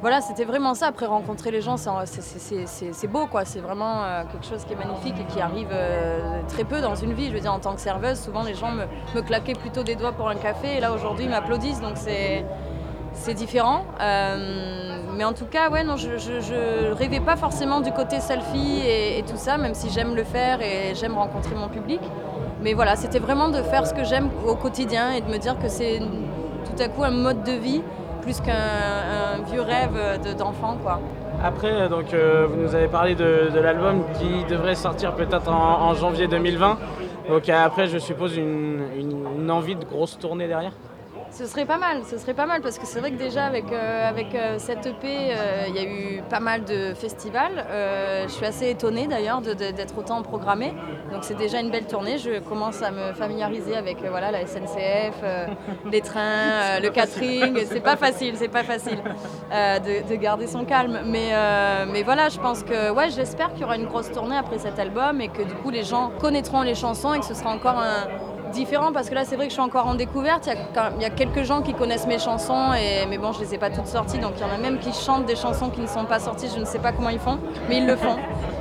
voilà, 0.02 0.22
c'était 0.22 0.46
vraiment 0.46 0.76
ça. 0.76 0.88
Après, 0.88 1.06
rencontrer 1.06 1.52
les 1.52 1.60
gens, 1.62 1.76
c'est- 1.78 2.66
c'est 2.94 3.08
beau, 3.08 3.26
quoi. 3.28 3.44
C'est 3.44 3.60
vraiment 3.60 4.02
euh, 4.04 4.24
quelque 4.32 4.46
chose 4.46 4.64
qui 4.66 4.72
est 4.72 4.78
magnifique 4.78 5.16
et 5.20 5.26
qui 5.26 5.42
arrive 5.42 5.68
euh, 5.74 6.40
très 6.48 6.64
peu 6.64 6.80
dans 6.82 6.96
une 6.96 7.12
vie. 7.14 7.28
Je 7.30 7.34
veux 7.34 7.42
dire, 7.42 7.54
en 7.54 7.60
tant 7.60 7.74
que 7.74 7.82
serveuse, 7.82 8.18
souvent 8.18 8.44
les 8.44 8.54
gens 8.54 8.72
me, 8.72 9.22
claquaient 9.22 9.56
plutôt 9.56 9.84
des 9.84 9.96
doigts 9.96 10.14
pour 10.14 10.30
un 10.30 10.36
café, 10.36 10.78
et 10.78 10.80
là 10.80 10.94
aujourd'hui, 10.94 11.26
ils 11.26 11.30
m'applaudissent, 11.30 11.82
donc 11.82 11.98
c'est 11.98 13.34
différent. 13.34 13.84
Euh, 14.00 14.89
mais 15.20 15.26
en 15.26 15.34
tout 15.34 15.48
cas, 15.48 15.70
ouais, 15.70 15.84
non, 15.84 15.98
je, 15.98 16.12
je, 16.18 16.40
je 16.40 16.94
rêvais 16.94 17.20
pas 17.20 17.36
forcément 17.36 17.82
du 17.82 17.92
côté 17.92 18.22
selfie 18.22 18.80
et, 18.88 19.22
tout 19.30 19.36
ça, 19.36 19.58
même 19.58 19.74
si 19.74 19.90
j'aime 19.90 20.16
le 20.16 20.24
faire 20.24 20.62
et 20.62 20.96
j'aime 20.96 21.16
rencontrer 21.16 21.56
mon 21.56 21.68
public. 21.68 22.00
Mais 22.64 22.74
voilà, 22.74 22.96
c'était 22.96 23.20
vraiment 23.20 23.50
de 23.50 23.62
faire 23.62 23.86
ce 23.86 23.94
que 23.94 24.06
j'aime 24.06 24.30
au 24.48 24.56
quotidien 24.56 25.12
et 25.12 25.20
de 25.20 25.28
me 25.28 25.38
dire 25.38 25.60
que 25.60 25.68
c'est 25.68 26.00
tout 26.00 26.82
à 26.82 26.88
coup 26.88 27.04
un 27.04 27.12
mode 27.12 27.44
de 27.44 27.52
vie 27.52 27.82
plus 28.22 28.40
qu'un 28.40 28.54
un 28.54 29.42
vieux 29.52 29.60
rêve 29.60 30.22
de- 30.24 30.32
d'enfant, 30.32 30.78
quoi. 30.82 31.02
Après, 31.44 31.74
euh, 31.74 31.90
donc, 31.90 32.14
euh, 32.14 32.48
vous 32.50 32.62
nous 32.62 32.74
avez 32.74 32.88
parlé 32.88 33.14
de, 33.16 33.50
l'album 33.62 34.04
qui 34.18 34.46
devrait 34.50 34.76
sortir 34.76 35.16
peut-être 35.16 35.52
en, 35.52 35.94
janvier 35.96 36.28
2020. 36.28 36.78
Donc 37.28 37.50
euh, 37.50 37.66
après, 37.66 37.88
je 37.88 37.98
suppose 37.98 38.38
une 38.38 39.52
envie 39.52 39.76
de 39.76 39.84
grosse 39.84 40.18
tournée 40.18 40.48
derrière? 40.48 40.72
Ce 41.32 41.46
serait 41.46 41.66
pas 41.66 41.78
mal, 41.78 42.02
ce 42.10 42.18
serait 42.18 42.34
pas 42.34 42.46
mal 42.46 42.62
parce 42.62 42.80
que 42.80 42.86
c'est 42.86 43.00
vrai 43.00 43.12
que 43.12 43.18
déjà 43.18 43.46
avec, 43.46 43.72
euh, 43.72 44.10
avec 44.10 44.34
euh, 44.34 44.58
cette 44.58 44.86
EP, 44.86 45.06
euh, 45.06 45.66
il 45.68 45.76
y 45.76 45.80
a 45.80 45.84
eu 45.84 46.22
pas 46.30 46.40
mal 46.40 46.66
de 46.66 46.94
festivals. 46.94 47.66
Je 48.28 48.32
suis 48.32 48.46
assez 48.46 48.70
étonnée 48.70 49.08
d'ailleurs 49.08 49.42
d'être 49.42 49.98
autant 49.98 50.22
programmée. 50.22 50.74
Donc 51.12 51.24
c'est 51.24 51.38
déjà 51.38 51.60
une 51.60 51.70
belle 51.70 51.86
tournée. 51.86 52.18
Je 52.18 52.40
commence 52.40 52.82
à 52.82 52.92
me 52.92 53.14
familiariser 53.14 53.76
avec 53.76 54.04
voilà, 54.04 54.32
la 54.32 54.46
SNCF, 54.46 55.24
les 55.90 56.02
trains, 56.02 56.80
le 56.82 56.90
catering. 56.90 57.58
C'est 57.66 57.80
pas 57.80 57.96
facile, 57.96 58.36
c'est 58.36 58.50
pas 58.50 58.64
facile 58.64 59.00
de, 59.52 60.10
de 60.10 60.16
garder 60.16 60.48
son 60.48 60.66
calme. 60.66 61.00
Mais, 61.06 61.32
mais 61.92 62.04
voilà, 62.04 62.30
je 62.30 62.40
pense 62.40 62.64
que 62.64 62.92
ouais, 62.92 63.10
j'espère 63.10 63.52
qu'il 63.54 63.62
y 63.62 63.66
aura 63.66 63.78
une 63.78 63.88
grosse 63.88 64.12
tournée 64.12 64.38
après 64.38 64.60
cet 64.60 64.80
album 64.80 65.22
et 65.22 65.30
que 65.30 65.44
du 65.44 65.54
coup 65.56 65.70
les 65.70 65.84
gens 65.84 66.12
connaîtront 66.20 66.62
les 66.62 66.76
chansons 66.76 67.14
et 67.14 67.20
que 67.20 67.26
ce 67.26 67.34
sera 67.34 67.52
encore 67.52 67.78
un 67.78 68.29
différent 68.50 68.92
parce 68.92 69.10
que 69.10 69.16
là 69.16 69.26
c'est 69.26 69.36
vrai 69.36 69.46
que 69.46 69.52
je 69.52 69.56
suis 69.56 69.62
encore 69.62 69.88
en 69.88 69.96
découverte. 69.96 70.48
Il 70.48 70.76
y, 70.76 70.80
a, 70.80 70.92
il 70.98 71.02
y 71.02 71.06
a 71.06 71.10
quelques 71.10 71.44
gens 71.44 71.62
qui 71.62 71.74
connaissent 71.74 72.08
mes 72.08 72.20
chansons, 72.20 72.74
et, 72.74 73.06
mais 73.08 73.18
bon 73.18 73.32
je 73.32 73.42
les 73.42 73.56
ai 73.56 73.58
pas 73.58 73.70
toutes 73.70 73.88
sorties 73.88 74.20
donc 74.20 74.34
il 74.38 74.42
y 74.42 74.44
en 74.44 74.54
a 74.54 74.58
même 74.58 74.80
qui 74.80 74.92
chantent 74.94 75.26
des 75.26 75.36
chansons 75.36 75.70
qui 75.70 75.82
ne 75.82 75.88
sont 75.88 76.06
pas 76.06 76.20
sorties. 76.20 76.50
Je 76.54 76.60
ne 76.60 76.66
sais 76.66 76.80
pas 76.80 76.92
comment 76.92 77.10
ils 77.10 77.20
font, 77.20 77.40
mais 77.68 77.78
ils 77.78 77.86
le 77.86 77.96
font. 77.96 78.18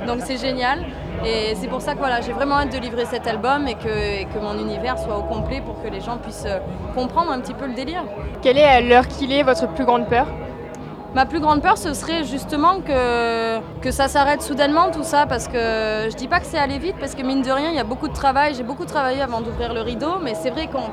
Donc 0.07 0.19
c'est 0.25 0.37
génial. 0.37 0.85
Et 1.25 1.53
c'est 1.55 1.67
pour 1.67 1.81
ça 1.81 1.93
que 1.93 1.99
voilà, 1.99 2.21
j'ai 2.21 2.31
vraiment 2.31 2.55
hâte 2.55 2.71
de 2.71 2.77
livrer 2.77 3.05
cet 3.05 3.27
album 3.27 3.67
et 3.67 3.75
que, 3.75 4.21
et 4.21 4.25
que 4.25 4.39
mon 4.39 4.57
univers 4.57 4.97
soit 4.97 5.17
au 5.17 5.23
complet 5.23 5.61
pour 5.61 5.81
que 5.83 5.89
les 5.89 5.99
gens 5.99 6.17
puissent 6.17 6.45
euh, 6.45 6.59
comprendre 6.95 7.31
un 7.31 7.41
petit 7.41 7.53
peu 7.53 7.67
le 7.67 7.73
délire. 7.73 8.03
Quelle 8.41 8.57
est, 8.57 8.63
à 8.63 8.79
l'heure 8.79 9.05
qu'il 9.07 9.33
est, 9.33 9.43
votre 9.43 9.67
plus 9.67 9.83
grande 9.83 10.07
peur? 10.07 10.27
Ma 11.15 11.25
plus 11.25 11.39
grande 11.39 11.61
peur, 11.61 11.77
ce 11.77 11.93
serait 11.93 12.23
justement 12.23 12.81
que, 12.81 13.91
ça 13.91 14.07
s'arrête 14.07 14.41
soudainement 14.41 14.91
tout 14.91 15.03
ça, 15.03 15.25
parce 15.25 15.47
que 15.47 15.53
je 16.09 16.15
dis 16.15 16.27
pas 16.27 16.39
que 16.39 16.45
c'est 16.45 16.59
aller 16.59 16.77
vite, 16.77 16.95
parce 16.99 17.15
que 17.15 17.23
mine 17.23 17.41
de 17.41 17.51
rien, 17.51 17.69
il 17.71 17.75
y 17.75 17.79
a 17.79 17.83
beaucoup 17.83 18.07
de 18.07 18.13
travail. 18.13 18.53
J'ai 18.53 18.63
beaucoup 18.63 18.85
travaillé 18.85 19.21
avant 19.21 19.41
d'ouvrir 19.41 19.73
le 19.73 19.81
rideau, 19.81 20.19
mais 20.21 20.35
c'est 20.35 20.51
vrai 20.51 20.67
qu'on, 20.67 20.83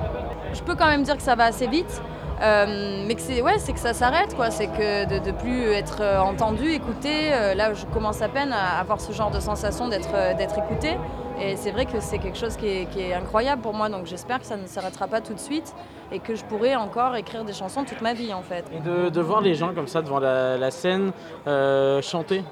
je 0.55 0.63
peux 0.63 0.75
quand 0.75 0.87
même 0.87 1.03
dire 1.03 1.17
que 1.17 1.23
ça 1.23 1.35
va 1.35 1.45
assez 1.45 1.67
vite. 1.67 2.01
Euh, 2.43 3.05
mais 3.07 3.15
que 3.15 3.23
c'est 3.23 3.41
ouais, 3.41 3.59
c'est 3.59 3.73
que 3.73 3.79
ça 3.79 3.95
s'arrête 3.95 4.37
quoi, 4.37 4.51
c'est 4.51 4.67
que 4.67 5.07
de, 5.07 5.25
de 5.25 5.31
plus 5.31 5.71
être 5.73 6.03
euh, 6.03 6.21
entendu, 6.21 6.71
écouté. 6.71 7.33
Euh, 7.33 7.55
là, 7.55 7.73
je 7.73 7.87
commence 7.87 8.21
à 8.21 8.29
peine 8.29 8.53
à 8.53 8.79
avoir 8.79 9.01
ce 9.01 9.13
genre 9.13 9.31
de 9.31 9.41
sensation 9.41 9.89
d'être 9.89 10.37
d'être 10.37 10.59
écouté. 10.59 10.99
Et 11.39 11.57
c'est 11.57 11.71
vrai 11.71 11.85
que 11.87 12.01
c'est 12.01 12.19
quelque 12.19 12.39
chose 12.39 12.57
qui 12.57 12.67
est, 12.67 12.87
qui 12.91 13.01
est 13.01 13.13
incroyable 13.15 13.61
pour 13.63 13.75
moi. 13.75 13.89
Donc 13.89 14.07
j'espère 14.07 14.41
que 14.41 14.47
ça 14.47 14.57
ne 14.57 14.67
s'arrêtera 14.67 15.07
pas 15.07 15.21
tout 15.21 15.35
de 15.35 15.39
suite 15.39 15.75
et 16.11 16.19
que 16.19 16.35
je 16.35 16.45
pourrai 16.45 16.77
encore 16.77 17.15
écrire 17.17 17.45
des 17.45 17.53
chansons 17.53 17.85
toute 17.85 18.01
ma 18.01 18.15
vie 18.15 18.33
en 18.33 18.43
fait. 18.43 18.65
Et 18.73 18.81
de, 18.81 19.09
de 19.11 19.21
voir 19.21 19.41
les 19.43 19.55
gens 19.55 19.75
comme 19.75 19.87
ça 19.89 20.01
devant 20.03 20.19
la, 20.19 20.57
la 20.57 20.71
scène 20.71 21.13
euh, 21.47 22.01
chanter 22.01 22.43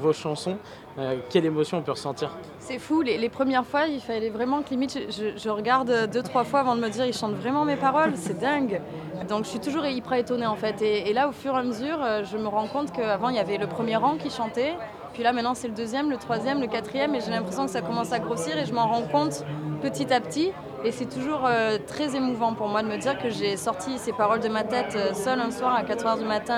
vos 0.00 0.12
chansons, 0.12 0.58
euh, 0.98 1.16
quelle 1.30 1.44
émotion 1.46 1.78
on 1.78 1.82
peut 1.82 1.92
ressentir? 1.92 2.30
C'est 2.58 2.78
fou, 2.78 3.00
les, 3.02 3.16
les 3.18 3.28
premières 3.28 3.64
fois, 3.66 3.86
il 3.86 4.00
fallait 4.00 4.30
vraiment 4.30 4.62
que 4.62 4.70
limite 4.70 4.98
je, 5.10 5.10
je- 5.10 5.38
je 5.38 5.48
regarde 5.48 6.08
deux, 6.12 6.22
trois 6.22 6.44
fois 6.44 6.60
avant 6.60 6.76
de 6.76 6.80
me 6.80 6.88
dire 6.88 7.06
ils 7.06 7.14
chantent 7.14 7.34
vraiment 7.36 7.64
mes 7.64 7.76
paroles, 7.76 8.12
c'est 8.16 8.38
dingue. 8.38 8.80
Donc 9.28 9.44
je 9.44 9.50
suis 9.50 9.58
toujours 9.60 9.86
hyper 9.86 10.14
étonnée 10.14 10.46
en 10.46 10.56
fait. 10.56 10.82
Et, 10.82 11.08
et 11.08 11.12
là, 11.12 11.28
au 11.28 11.32
fur 11.32 11.54
et 11.54 11.58
à 11.58 11.62
mesure, 11.62 11.98
euh, 12.02 12.24
je 12.24 12.36
me 12.36 12.48
rends 12.48 12.66
compte 12.66 12.92
qu'avant 12.92 13.30
il 13.30 13.36
y 13.36 13.40
avait 13.40 13.56
le 13.58 13.66
premier 13.66 13.96
rang 13.96 14.16
qui 14.16 14.28
chantait, 14.30 14.74
puis 15.14 15.22
là 15.22 15.32
maintenant 15.32 15.54
c'est 15.54 15.68
le 15.68 15.74
deuxième, 15.74 16.10
le 16.10 16.18
troisième, 16.18 16.60
le 16.60 16.66
quatrième, 16.66 17.14
et 17.14 17.20
j'ai 17.20 17.30
l'impression 17.30 17.64
que 17.64 17.70
ça 17.70 17.80
commence 17.80 18.12
à 18.12 18.18
grossir 18.18 18.58
et 18.58 18.66
je 18.66 18.74
m'en 18.74 18.86
rends 18.86 19.06
compte 19.06 19.44
petit 19.80 20.12
à 20.12 20.20
petit. 20.20 20.52
Et 20.84 20.92
c'est 20.92 21.06
toujours 21.06 21.46
euh, 21.46 21.78
très 21.86 22.14
émouvant 22.14 22.52
pour 22.52 22.68
moi 22.68 22.82
de 22.82 22.88
me 22.88 22.98
dire 22.98 23.16
que 23.18 23.30
j'ai 23.30 23.56
sorti 23.56 23.96
ces 23.96 24.12
paroles 24.12 24.40
de 24.40 24.48
ma 24.48 24.64
tête 24.64 24.94
euh, 24.96 25.14
seule 25.14 25.40
un 25.40 25.50
soir 25.50 25.74
à 25.74 25.82
4h 25.82 26.18
du 26.18 26.26
matin 26.26 26.54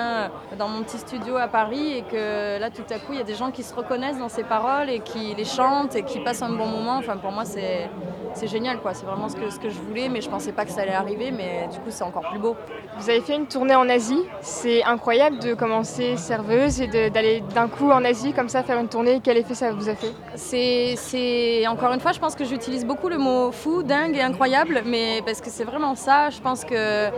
euh, 0.51 0.55
dans 0.59 0.67
mon 0.67 0.83
petit 0.83 0.97
studio 0.97 1.37
à 1.37 1.47
Paris 1.47 1.93
et 1.93 2.01
que 2.01 2.59
là 2.59 2.69
tout 2.69 2.83
à 2.89 2.99
coup 2.99 3.13
il 3.13 3.19
y 3.19 3.21
a 3.21 3.23
des 3.23 3.35
gens 3.35 3.51
qui 3.51 3.63
se 3.63 3.73
reconnaissent 3.73 4.19
dans 4.19 4.27
ces 4.27 4.43
paroles 4.43 4.89
et 4.89 4.99
qui 4.99 5.33
les 5.33 5.45
chantent 5.45 5.95
et 5.95 6.03
qui 6.03 6.19
passent 6.19 6.41
un 6.41 6.49
bon 6.49 6.67
moment. 6.67 6.97
Enfin 6.97 7.15
pour 7.15 7.31
moi 7.31 7.45
c'est 7.45 7.89
c'est 8.33 8.47
génial 8.47 8.79
quoi, 8.79 8.93
c'est 8.93 9.05
vraiment 9.05 9.29
ce 9.29 9.35
que, 9.35 9.49
ce 9.49 9.59
que 9.59 9.69
je 9.69 9.79
voulais 9.79 10.09
mais 10.09 10.21
je 10.21 10.29
pensais 10.29 10.51
pas 10.51 10.65
que 10.65 10.71
ça 10.71 10.81
allait 10.81 10.93
arriver 10.93 11.31
mais 11.31 11.67
du 11.71 11.79
coup 11.79 11.89
c'est 11.89 12.03
encore 12.03 12.23
plus 12.29 12.39
beau. 12.39 12.55
Vous 12.99 13.09
avez 13.09 13.21
fait 13.21 13.35
une 13.35 13.45
tournée 13.47 13.75
en 13.75 13.87
Asie. 13.89 14.23
C'est 14.41 14.83
incroyable 14.83 15.39
de 15.39 15.53
commencer 15.53 16.17
serveuse 16.17 16.81
et 16.81 16.87
d'aller 17.09 17.41
d'un 17.53 17.67
coup 17.67 17.91
en 17.91 18.03
Asie 18.03 18.33
comme 18.33 18.49
ça 18.49 18.63
faire 18.63 18.79
une 18.79 18.87
tournée. 18.87 19.21
Quel 19.23 19.37
effet 19.37 19.53
ça 19.53 19.71
vous 19.71 19.87
a 19.89 19.95
fait? 19.95 20.13
C'est, 20.35 20.95
c'est- 20.97 21.67
encore 21.67 21.93
une 21.93 21.99
fois, 21.99 22.11
je 22.11 22.19
pense 22.19 22.35
que 22.35 22.43
j'utilise 22.43 22.85
beaucoup 22.85 23.09
le 23.09 23.17
mot 23.17 23.51
fou, 23.51 23.83
dingue 23.83 24.15
et 24.17 24.21
incroyable, 24.21 24.81
mais 24.85 25.21
parce 25.25 25.41
que 25.41 25.49
c'est 25.49 25.63
vraiment 25.63 25.95
ça. 25.95 26.29
Je 26.31 26.39
pense 26.41 26.65
que 26.65 27.09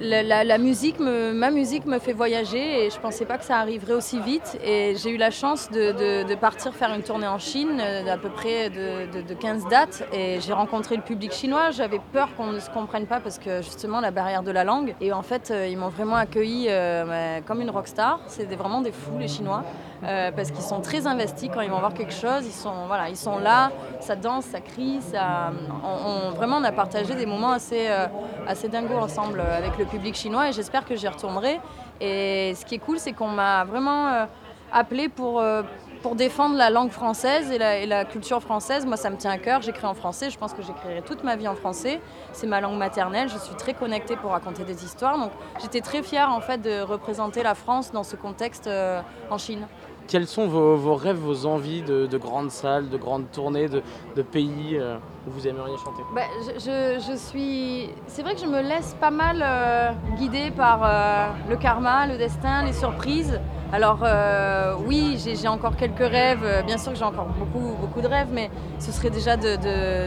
la, 0.00 0.58
musique, 0.58 0.98
ma 1.00 1.50
musique 1.50 1.86
me 1.86 1.98
fait 1.98 2.12
voyager 2.12 2.84
et 2.86 2.90
je 2.90 2.98
pensais 2.98 3.24
pas 3.24 3.38
que 3.38 3.44
ça 3.44 3.58
arriverait 3.58 3.94
aussi 3.94 4.20
vite. 4.20 4.58
J'ai 4.62 5.10
eu 5.10 5.16
la 5.16 5.30
chance 5.30 5.70
de, 5.70 6.34
partir 6.34 6.74
faire 6.74 6.92
une 6.94 7.02
tournée 7.02 7.26
en 7.26 7.38
Chine 7.38 7.80
euh, 7.80 8.04
d'à 8.04 8.16
peu 8.18 8.28
près 8.28 8.68
de, 8.70 9.10
de- 9.20 9.26
de 9.26 9.34
15 9.34 9.66
dates 9.68 10.04
et 10.12 10.38
j'ai 10.40 10.52
rencontré 10.52 10.96
le 10.96 11.02
public 11.02 11.32
chinois. 11.32 11.70
J'avais 11.70 12.00
peur 12.12 12.28
qu'on 12.36 12.52
ne 12.52 12.60
se 12.60 12.68
comprenne 12.70 13.06
pas 13.06 13.20
parce 13.20 13.38
que 13.38 13.62
justement 13.62 14.00
la 14.00 14.10
barrière 14.10 14.42
de 14.42 14.50
la 14.50 14.64
langue. 14.64 14.94
Et 15.00 15.12
en 15.12 15.22
fait, 15.22 15.50
euh, 15.50 15.66
ils 15.66 15.78
m'ont 15.78 15.88
vraiment 15.88 16.16
accueilli 16.16 16.66
euh, 16.68 17.04
bah, 17.38 17.40
comme 17.46 17.60
une 17.62 17.70
rockstar. 17.70 18.20
Des- 18.38 18.56
vraiment 18.56 18.80
des 18.82 18.92
fous 18.92 19.18
les 19.18 19.28
Chinois. 19.28 19.64
Euh, 20.04 20.30
parce 20.30 20.50
qu'ils 20.50 20.64
sont 20.64 20.80
très 20.80 21.06
investis 21.06 21.50
quand 21.52 21.62
ils 21.62 21.70
vont 21.70 21.78
voir 21.78 21.94
quelque 21.94 22.12
chose. 22.12 22.44
Ils 22.44 22.52
sont, 22.52 22.86
voilà, 22.86 23.08
ils 23.08 23.16
sont 23.16 23.38
là, 23.38 23.70
ça 24.00 24.16
danse, 24.16 24.44
ça 24.44 24.60
crie. 24.60 25.00
Ça, 25.00 25.52
on, 25.84 26.30
vraiment, 26.32 26.58
on 26.58 26.64
a 26.64 26.72
partagé 26.72 27.14
des 27.14 27.26
moments 27.26 27.52
assez, 27.52 27.86
euh, 27.88 28.06
assez 28.46 28.68
dingos 28.68 28.98
ensemble 28.98 29.40
avec 29.40 29.78
le 29.78 29.84
public 29.84 30.14
chinois 30.14 30.48
et 30.48 30.52
j'espère 30.52 30.84
que 30.84 30.96
j'y 30.96 31.08
retournerai. 31.08 31.60
Et 32.00 32.54
ce 32.54 32.64
qui 32.64 32.74
est 32.74 32.78
cool, 32.78 32.98
c'est 32.98 33.12
qu'on 33.12 33.28
m'a 33.28 33.64
vraiment 33.64 34.08
euh, 34.08 34.26
appelé 34.72 35.08
pour, 35.08 35.40
euh, 35.40 35.62
pour 36.02 36.14
défendre 36.14 36.56
la 36.56 36.70
langue 36.70 36.90
française 36.90 37.50
et 37.50 37.58
la, 37.58 37.78
et 37.78 37.86
la 37.86 38.04
culture 38.04 38.42
française. 38.42 38.84
Moi, 38.84 38.96
ça 38.96 39.10
me 39.10 39.16
tient 39.16 39.30
à 39.30 39.38
cœur. 39.38 39.62
J'écris 39.62 39.86
en 39.86 39.94
français. 39.94 40.30
Je 40.30 40.38
pense 40.38 40.52
que 40.52 40.62
j'écrirai 40.62 41.02
toute 41.02 41.24
ma 41.24 41.36
vie 41.36 41.48
en 41.48 41.54
français. 41.54 42.00
C'est 42.32 42.46
ma 42.46 42.60
langue 42.60 42.76
maternelle. 42.76 43.28
Je 43.28 43.38
suis 43.38 43.54
très 43.56 43.74
connectée 43.74 44.16
pour 44.16 44.32
raconter 44.32 44.64
des 44.64 44.84
histoires. 44.84 45.18
Donc, 45.18 45.30
j'étais 45.60 45.80
très 45.80 46.02
fière 46.02 46.30
en 46.30 46.40
fait 46.40 46.58
de 46.58 46.82
représenter 46.82 47.42
la 47.42 47.54
France 47.54 47.92
dans 47.92 48.04
ce 48.04 48.16
contexte 48.16 48.66
euh, 48.66 49.00
en 49.30 49.38
Chine. 49.38 49.66
Quels 50.08 50.26
sont 50.26 50.46
vos, 50.46 50.94
rêves, 50.94 51.16
vos 51.16 51.46
envies 51.46 51.82
de, 51.82 52.06
de 52.06 52.18
grandes 52.18 52.50
salles, 52.50 52.88
de 52.88 52.96
grandes 52.96 53.30
tournées, 53.32 53.68
de, 53.68 54.22
pays 54.22 54.76
euh, 54.78 54.98
vous 55.26 55.46
aimeriez 55.46 55.76
chanter 55.78 56.02
Bah, 56.14 56.22
je, 56.56 57.00
je- 57.06 57.16
suis. 57.16 57.90
C'est 58.06 58.22
vrai 58.22 58.34
que 58.34 58.40
je 58.40 58.46
me 58.46 58.60
laisse 58.62 58.94
pas 59.00 59.10
mal 59.10 59.42
euh, 59.42 59.90
guider 60.16 60.50
par 60.50 60.80
euh, 60.84 61.26
le 61.48 61.56
karma, 61.56 62.06
le 62.06 62.16
destin, 62.16 62.64
les 62.64 62.72
surprises. 62.72 63.40
Alors 63.72 63.98
euh, 64.04 64.74
oui, 64.86 65.18
j'ai 65.18 65.48
encore 65.48 65.74
quelques 65.76 65.98
rêves. 65.98 66.62
Bien 66.66 66.78
sûr 66.78 66.92
que 66.92 66.98
j'ai 66.98 67.04
encore 67.04 67.26
beaucoup, 67.26 67.74
beaucoup 67.80 68.00
de 68.00 68.06
rêves, 68.06 68.28
mais 68.32 68.48
ce 68.78 68.92
serait 68.92 69.10
déjà 69.10 69.36
de, 69.36 69.56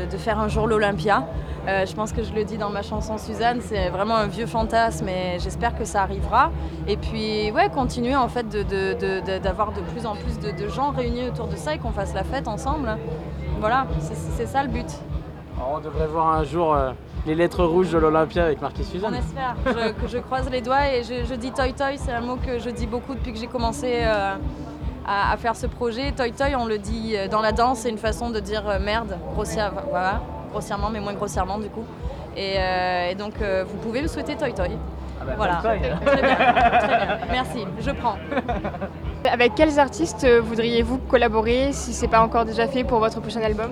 de- 0.09 0.17
faire 0.17 0.39
un 0.39 0.47
jour 0.47 0.65
l'Olympia. 0.67 1.25
Je 1.67 1.93
pense 1.93 2.13
que 2.13 2.23
je 2.23 2.33
le 2.33 2.45
dis 2.45 2.57
dans 2.57 2.69
ma 2.69 2.81
chanson 2.81 3.17
Suzanne, 3.17 3.59
c'est 3.61 3.89
vraiment 3.89 4.15
un 4.15 4.27
vieux 4.27 4.47
fantasme 4.47 5.07
et 5.09 5.37
j'espère 5.39 5.77
que 5.77 5.83
ça 5.85 6.01
arrivera. 6.03 6.51
Et 6.87 6.95
puis 6.97 7.51
ouais, 7.51 7.69
continuer 7.69 8.15
en 8.15 8.29
fait 8.29 8.47
de- 8.49 8.63
de- 8.63 8.93
de- 9.25 9.37
d'avoir 9.39 9.71
plus 9.71 10.05
en 10.05 10.15
plus 10.15 10.39
de, 10.39 10.67
gens 10.69 10.91
réunis 10.91 11.27
autour 11.27 11.47
de 11.47 11.55
ça 11.57 11.75
et 11.75 11.77
qu'on 11.79 11.91
fasse 11.91 12.13
la 12.13 12.23
fête 12.23 12.47
ensemble. 12.47 12.97
Voilà, 13.59 13.85
c'est 14.37 14.47
ça 14.47 14.63
le 14.63 14.69
but. 14.69 14.87
Alors, 15.59 15.73
on 15.77 15.79
devrait 15.79 16.07
voir 16.07 16.27
un 16.29 16.43
jour 16.43 16.73
euh, 16.73 16.91
les 17.25 17.35
lettres 17.35 17.63
rouges 17.65 17.91
de 17.91 17.97
l'Olympia 17.97 18.45
avec 18.45 18.61
Marquis 18.61 18.83
On 18.87 18.91
Suzanne. 18.91 19.15
espère. 19.15 19.55
Je, 19.65 19.91
que 19.91 20.07
je 20.07 20.17
croise 20.19 20.49
les 20.49 20.61
doigts 20.61 20.87
et 20.93 21.03
je, 21.03 21.25
je 21.25 21.35
dis 21.35 21.51
toy 21.51 21.73
toy, 21.73 21.97
c'est 21.97 22.13
un 22.13 22.21
mot 22.21 22.37
que 22.37 22.59
je 22.59 22.69
dis 22.69 22.87
beaucoup 22.87 23.13
depuis 23.13 23.33
que 23.33 23.39
j'ai 23.39 23.47
commencé 23.47 23.99
euh, 24.03 24.35
à, 25.05 25.33
à 25.33 25.37
faire 25.37 25.55
ce 25.55 25.67
projet. 25.67 26.11
Toy 26.13 26.31
toy, 26.31 26.55
on 26.55 26.65
le 26.65 26.77
dit 26.77 27.13
euh, 27.15 27.27
dans 27.27 27.41
la 27.41 27.51
danse, 27.51 27.79
c'est 27.79 27.89
une 27.89 27.97
façon 27.97 28.29
de 28.29 28.39
dire 28.39 28.63
euh, 28.69 28.79
merde, 28.79 29.17
grossière, 29.33 29.73
voilà, 29.89 30.21
grossièrement, 30.51 30.89
mais 30.89 31.01
moins 31.01 31.13
grossièrement 31.13 31.57
du 31.59 31.67
coup. 31.69 31.83
Et, 32.37 32.55
euh, 32.57 33.09
et 33.11 33.15
donc 33.15 33.33
euh, 33.41 33.65
vous 33.67 33.77
pouvez 33.77 34.01
me 34.01 34.07
souhaiter 34.07 34.35
toy 34.37 34.53
toy. 34.53 34.69
Ah 35.21 35.25
bah, 35.25 35.33
Voilà. 35.35 35.55
Toy 35.55 35.79
Toy. 35.81 35.89
Très 36.05 36.21
bien, 36.21 36.35
très 36.35 36.87
bien. 36.87 37.17
Merci, 37.31 37.65
je 37.81 37.91
prends. 37.91 38.15
Avec 39.29 39.55
quels 39.55 39.77
artistes 39.77 40.25
voudriez-vous 40.25 40.99
collaborer 41.09 41.73
si 41.73 41.91
c'est 41.91 42.07
pas 42.07 42.21
encore 42.21 42.45
déjà 42.45 42.65
fait 42.67 42.85
pour 42.85 42.99
votre 42.99 43.19
prochain 43.19 43.41
album? 43.41 43.71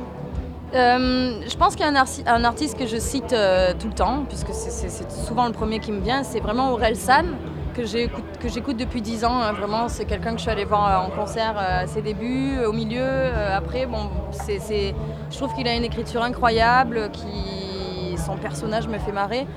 Euh, 0.74 1.40
je 1.48 1.56
pense 1.56 1.76
qu'il 1.76 1.86
y 1.86 1.90
a 1.90 2.34
un, 2.34 2.44
artiste 2.44 2.78
que 2.78 2.86
je 2.86 2.98
cite 2.98 3.32
euh, 3.32 3.74
tout 3.80 3.88
le 3.88 3.94
temps, 3.94 4.26
puisque 4.28 4.50
c'est- 4.52 5.10
souvent 5.26 5.46
le 5.46 5.54
premier 5.54 5.80
qui 5.80 5.92
me 5.94 6.02
vient, 6.02 6.24
c'est 6.24 6.42
vraiment 6.42 6.74
Aurel 6.74 6.98
San, 6.98 7.26
que 7.74 7.86
j'écoute 7.86 8.76
depuis 8.76 9.02
10 9.02 9.24
ans. 9.24 9.40
hein. 9.40 9.54
vraiment, 9.54 9.88
c'est 9.88 10.06
quelqu'un 10.06 10.32
que 10.32 10.38
je 10.38 10.42
suis 10.42 10.52
allée 10.52 10.66
voir 10.66 10.90
euh, 10.90 11.08
en 11.08 11.10
concert 11.10 11.56
à 11.58 11.88
ses 11.88 12.02
débuts, 12.02 12.66
au 12.66 12.74
milieu, 12.74 13.06
après. 13.56 13.86
Bon, 13.86 14.10
je 14.50 15.38
trouve 15.38 15.54
qu'il 15.54 15.68
a 15.68 15.76
une 15.76 15.86
écriture 15.86 16.24
incroyable, 16.24 17.10
son 18.18 18.36
personnage 18.36 18.88
me 18.88 18.98
fait 18.98 19.12
marrer. 19.14 19.48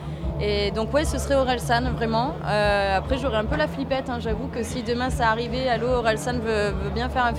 Et 0.42 0.70
donc 0.70 0.94
ouais, 0.94 1.04
ce 1.04 1.18
serait 1.18 1.34
Aurel 1.34 1.60
San, 1.60 1.88
vraiment. 1.90 2.34
Après, 2.44 3.18
j'aurais 3.18 3.38
un 3.38 3.44
peu 3.46 3.56
la 3.56 3.66
flippette, 3.66 4.08
hein. 4.10 4.18
j'avoue 4.20 4.46
que 4.48 4.62
si 4.62 4.82
demain 4.84 5.10
ça 5.10 5.28
arrivait, 5.28 5.68
allô, 5.68 5.88
Aurel 5.88 6.18
San 6.18 6.38
veut, 6.40 6.70
veut 6.82 6.90
bien 6.94 7.08
faire 7.08 7.24
un 7.24 7.34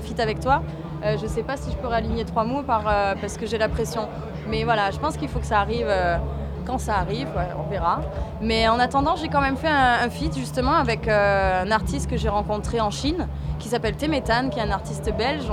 feat 0.00 0.20
avec 0.20 0.40
toi, 0.40 0.62
euh, 1.04 1.18
je 1.20 1.26
sais 1.26 1.42
pas 1.42 1.56
si 1.56 1.70
je 1.70 1.76
pourrais 1.76 1.96
aligner 1.96 2.24
trois 2.24 2.44
mots 2.44 2.60
euh, 2.60 3.14
parce 3.20 3.36
que 3.36 3.46
j'ai 3.46 3.58
la 3.58 3.68
pression. 3.68 4.08
Mais 4.48 4.64
voilà, 4.64 4.90
je 4.90 4.98
pense 4.98 5.16
qu'il 5.16 5.28
faut 5.28 5.38
que 5.38 5.46
ça 5.46 5.60
arrive 5.60 5.86
euh, 5.88 6.16
quand 6.64 6.78
ça 6.78 6.96
arrive, 6.96 7.28
on 7.58 7.68
verra. 7.68 8.00
Mais 8.40 8.68
en 8.68 8.78
attendant, 8.78 9.16
j'ai 9.16 9.28
quand 9.28 9.42
même 9.42 9.58
fait 9.58 9.68
un, 9.68 10.08
feat 10.08 10.34
justement 10.34 10.72
avec 10.72 11.08
un 11.08 11.70
artiste 11.70 12.08
que 12.08 12.16
j'ai 12.16 12.30
rencontré 12.30 12.80
en 12.80 12.90
Chine 12.90 13.28
qui 13.58 13.68
s'appelle 13.68 13.96
Temetan, 13.96 14.48
qui 14.48 14.60
est 14.60 14.62
un 14.62 14.70
artiste 14.70 15.12
belge. 15.14 15.44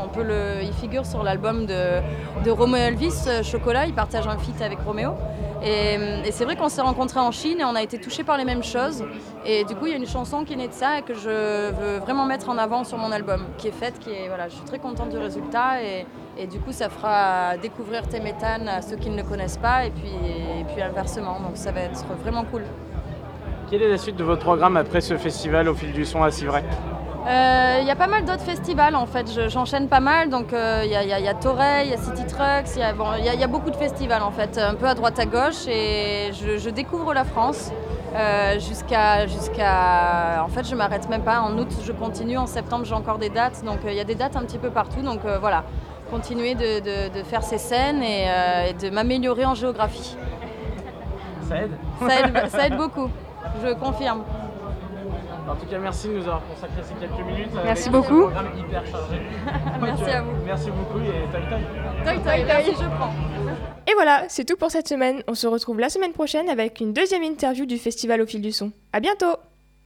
Il 0.62 0.72
figure 0.72 1.05
sur 1.05 1.22
l'album 1.22 1.65
de, 1.65 2.00
de 2.46 2.50
Romeo 2.51 2.77
Elvis, 2.77 3.27
Chocolat. 3.43 3.88
Il 3.88 3.93
partage 3.93 4.25
un 4.25 4.38
feat 4.38 4.62
avec 4.62 4.79
Roméo. 4.79 5.15
Et, 5.63 5.95
et 6.25 6.31
c'est 6.31 6.43
vrai 6.45 6.55
qu'on 6.55 6.69
s'est 6.69 6.81
rencontrés 6.81 7.19
en 7.19 7.31
Chine 7.31 7.59
et 7.59 7.65
on 7.65 7.75
a 7.75 7.83
été 7.83 7.99
touchés 7.99 8.23
par 8.23 8.37
les 8.37 8.45
mêmes 8.45 8.63
choses. 8.63 9.05
Et 9.45 9.63
du 9.63 9.75
coup, 9.75 9.85
il 9.85 9.91
y 9.91 9.93
a 9.93 9.97
une 9.97 10.07
chanson 10.07 10.43
qui 10.43 10.53
est 10.53 10.55
née 10.55 10.67
de 10.67 10.73
ça 10.73 10.99
et 10.99 11.01
que 11.03 11.13
je 11.13 11.71
veux 11.71 11.97
vraiment 11.99 12.25
mettre 12.25 12.49
en 12.49 12.57
avant 12.57 12.83
sur 12.83 12.97
mon 12.97 13.11
album, 13.11 13.45
qui 13.57 13.67
est 13.67 13.71
faite, 13.71 13.99
qui 13.99 14.09
est 14.09 14.27
voilà, 14.27 14.49
je 14.49 14.55
suis 14.55 14.65
très 14.65 14.79
contente 14.79 15.09
du 15.09 15.17
résultat 15.17 15.83
et, 15.83 16.05
et 16.37 16.47
du 16.47 16.59
coup, 16.59 16.71
ça 16.71 16.89
fera 16.89 17.57
découvrir 17.57 18.07
Temetan 18.07 18.65
à 18.67 18.81
ceux 18.81 18.95
qui 18.95 19.09
ne 19.09 19.17
le 19.17 19.23
connaissent 19.23 19.57
pas 19.57 19.85
et 19.85 19.91
puis, 19.91 20.09
et 20.59 20.63
puis 20.63 20.81
inversement. 20.81 21.39
Donc 21.39 21.55
ça 21.55 21.71
va 21.71 21.81
être 21.81 22.05
vraiment 22.23 22.43
cool. 22.45 22.63
Quelle 23.69 23.83
est 23.83 23.89
la 23.89 23.97
suite 23.97 24.17
de 24.17 24.23
votre 24.23 24.41
programme 24.41 24.75
après 24.77 24.99
ce 24.99 25.15
festival 25.15 25.69
au 25.69 25.73
fil 25.73 25.93
du 25.93 26.05
son 26.05 26.23
à 26.23 26.31
Civray? 26.31 26.63
Euh, 26.63 26.90
Il 27.27 27.85
y 27.87 27.91
a 27.91 27.95
pas 27.95 28.07
mal 28.07 28.25
d'autres 28.25 28.41
festivals 28.43 28.95
en 28.95 29.05
fait, 29.05 29.31
Je- 29.31 29.49
j'enchaîne 29.49 29.87
pas 29.87 29.99
mal, 29.99 30.29
donc 30.29 30.53
euh, 30.53 30.81
il 30.85 30.91
y, 30.91 30.95
a- 30.95 30.99
a- 30.99 31.19
il 31.19 31.25
y 31.25 31.27
a 31.27 31.33
Torrey, 31.33 31.85
il 31.85 31.91
y 31.91 31.93
a 31.93 31.97
City 31.97 32.25
Trucks, 32.25 32.75
il 32.75 32.79
y 32.79 32.83
a, 32.83 32.93
bon, 32.93 33.05
il 33.17 33.25
y 33.25 33.29
a- 33.29 33.33
il 33.33 33.39
y 33.39 33.43
a 33.43 33.47
beaucoup 33.47 33.69
de 33.69 33.75
festivals 33.75 34.23
en 34.23 34.31
fait, 34.31 34.57
un 34.57 34.73
peu 34.75 34.87
à 34.87 34.95
droite 34.95 35.19
à 35.19 35.25
gauche. 35.25 35.67
Et 35.67 36.31
je, 36.33 36.57
je 36.57 36.69
découvre 36.69 37.13
la 37.13 37.23
France 37.23 37.71
euh, 38.15 38.59
jusqu'à... 38.59 39.27
jusqu'à... 39.27 40.43
En 40.43 40.47
fait 40.49 40.67
je 40.67 40.75
m'arrête 40.75 41.07
même 41.09 41.21
pas, 41.23 41.41
en 41.41 41.57
août 41.57 41.69
je 41.83 41.91
continue, 41.91 42.37
en 42.37 42.47
septembre 42.47 42.85
j'ai 42.85 42.95
encore 42.95 43.17
des 43.19 43.29
dates, 43.29 43.63
donc 43.63 43.79
euh, 43.85 43.91
il 43.91 43.97
y 43.97 44.01
a 44.01 44.03
des 44.05 44.15
dates 44.15 44.35
un 44.35 44.41
petit 44.41 44.57
peu 44.57 44.69
partout, 44.69 45.01
donc 45.01 45.19
euh, 45.25 45.37
voilà, 45.39 45.63
continuer 46.09 46.55
de, 46.55 46.79
de- 46.79 47.19
de 47.19 47.23
faire 47.23 47.43
ces 47.43 47.57
scènes 47.59 48.01
et, 48.03 48.25
euh, 48.27 48.69
et 48.69 48.73
de 48.73 48.89
m'améliorer 48.89 49.45
en 49.45 49.53
géographie. 49.55 50.17
Ça 51.47 51.55
aide. 51.57 51.71
Ça 51.99 52.19
aide, 52.19 52.49
ça 52.49 52.67
aide 52.67 52.77
beaucoup, 52.77 53.09
je 53.63 53.73
confirme. 53.73 54.23
En 55.50 55.55
tout 55.55 55.65
cas, 55.65 55.79
merci 55.79 56.07
de 56.07 56.13
nous 56.13 56.21
avoir 56.24 56.41
consacré 56.48 56.81
ces 56.83 56.93
quelques 56.95 57.25
minutes. 57.25 57.50
Merci 57.63 57.89
avec 57.89 58.01
beaucoup. 58.01 58.25
Un 58.25 58.31
programme 58.31 58.57
hyper 58.57 58.86
chargé. 58.86 59.21
Merci 59.81 60.01
Donc, 60.01 60.10
euh, 60.10 60.17
à 60.17 60.21
vous. 60.21 60.31
Merci 60.45 60.71
beaucoup 60.71 61.00
et 61.00 61.31
toi, 61.31 61.39
toi. 61.50 62.13
Toc, 62.13 62.24
merci, 62.45 62.71
je 62.71 62.95
prends. 62.95 63.13
Et 63.88 63.93
voilà, 63.95 64.25
c'est 64.29 64.45
tout 64.45 64.55
pour 64.55 64.71
cette 64.71 64.88
semaine. 64.88 65.24
On 65.27 65.33
se 65.33 65.48
retrouve 65.48 65.79
la 65.79 65.89
semaine 65.89 66.13
prochaine 66.13 66.50
avec 66.50 66.79
une 66.79 66.93
deuxième 66.93 67.24
interview 67.24 67.65
du 67.65 67.77
festival 67.77 68.21
au 68.21 68.27
fil 68.27 68.41
du 68.41 68.51
son. 68.51 68.71
À 68.93 69.00
bientôt 69.00 69.36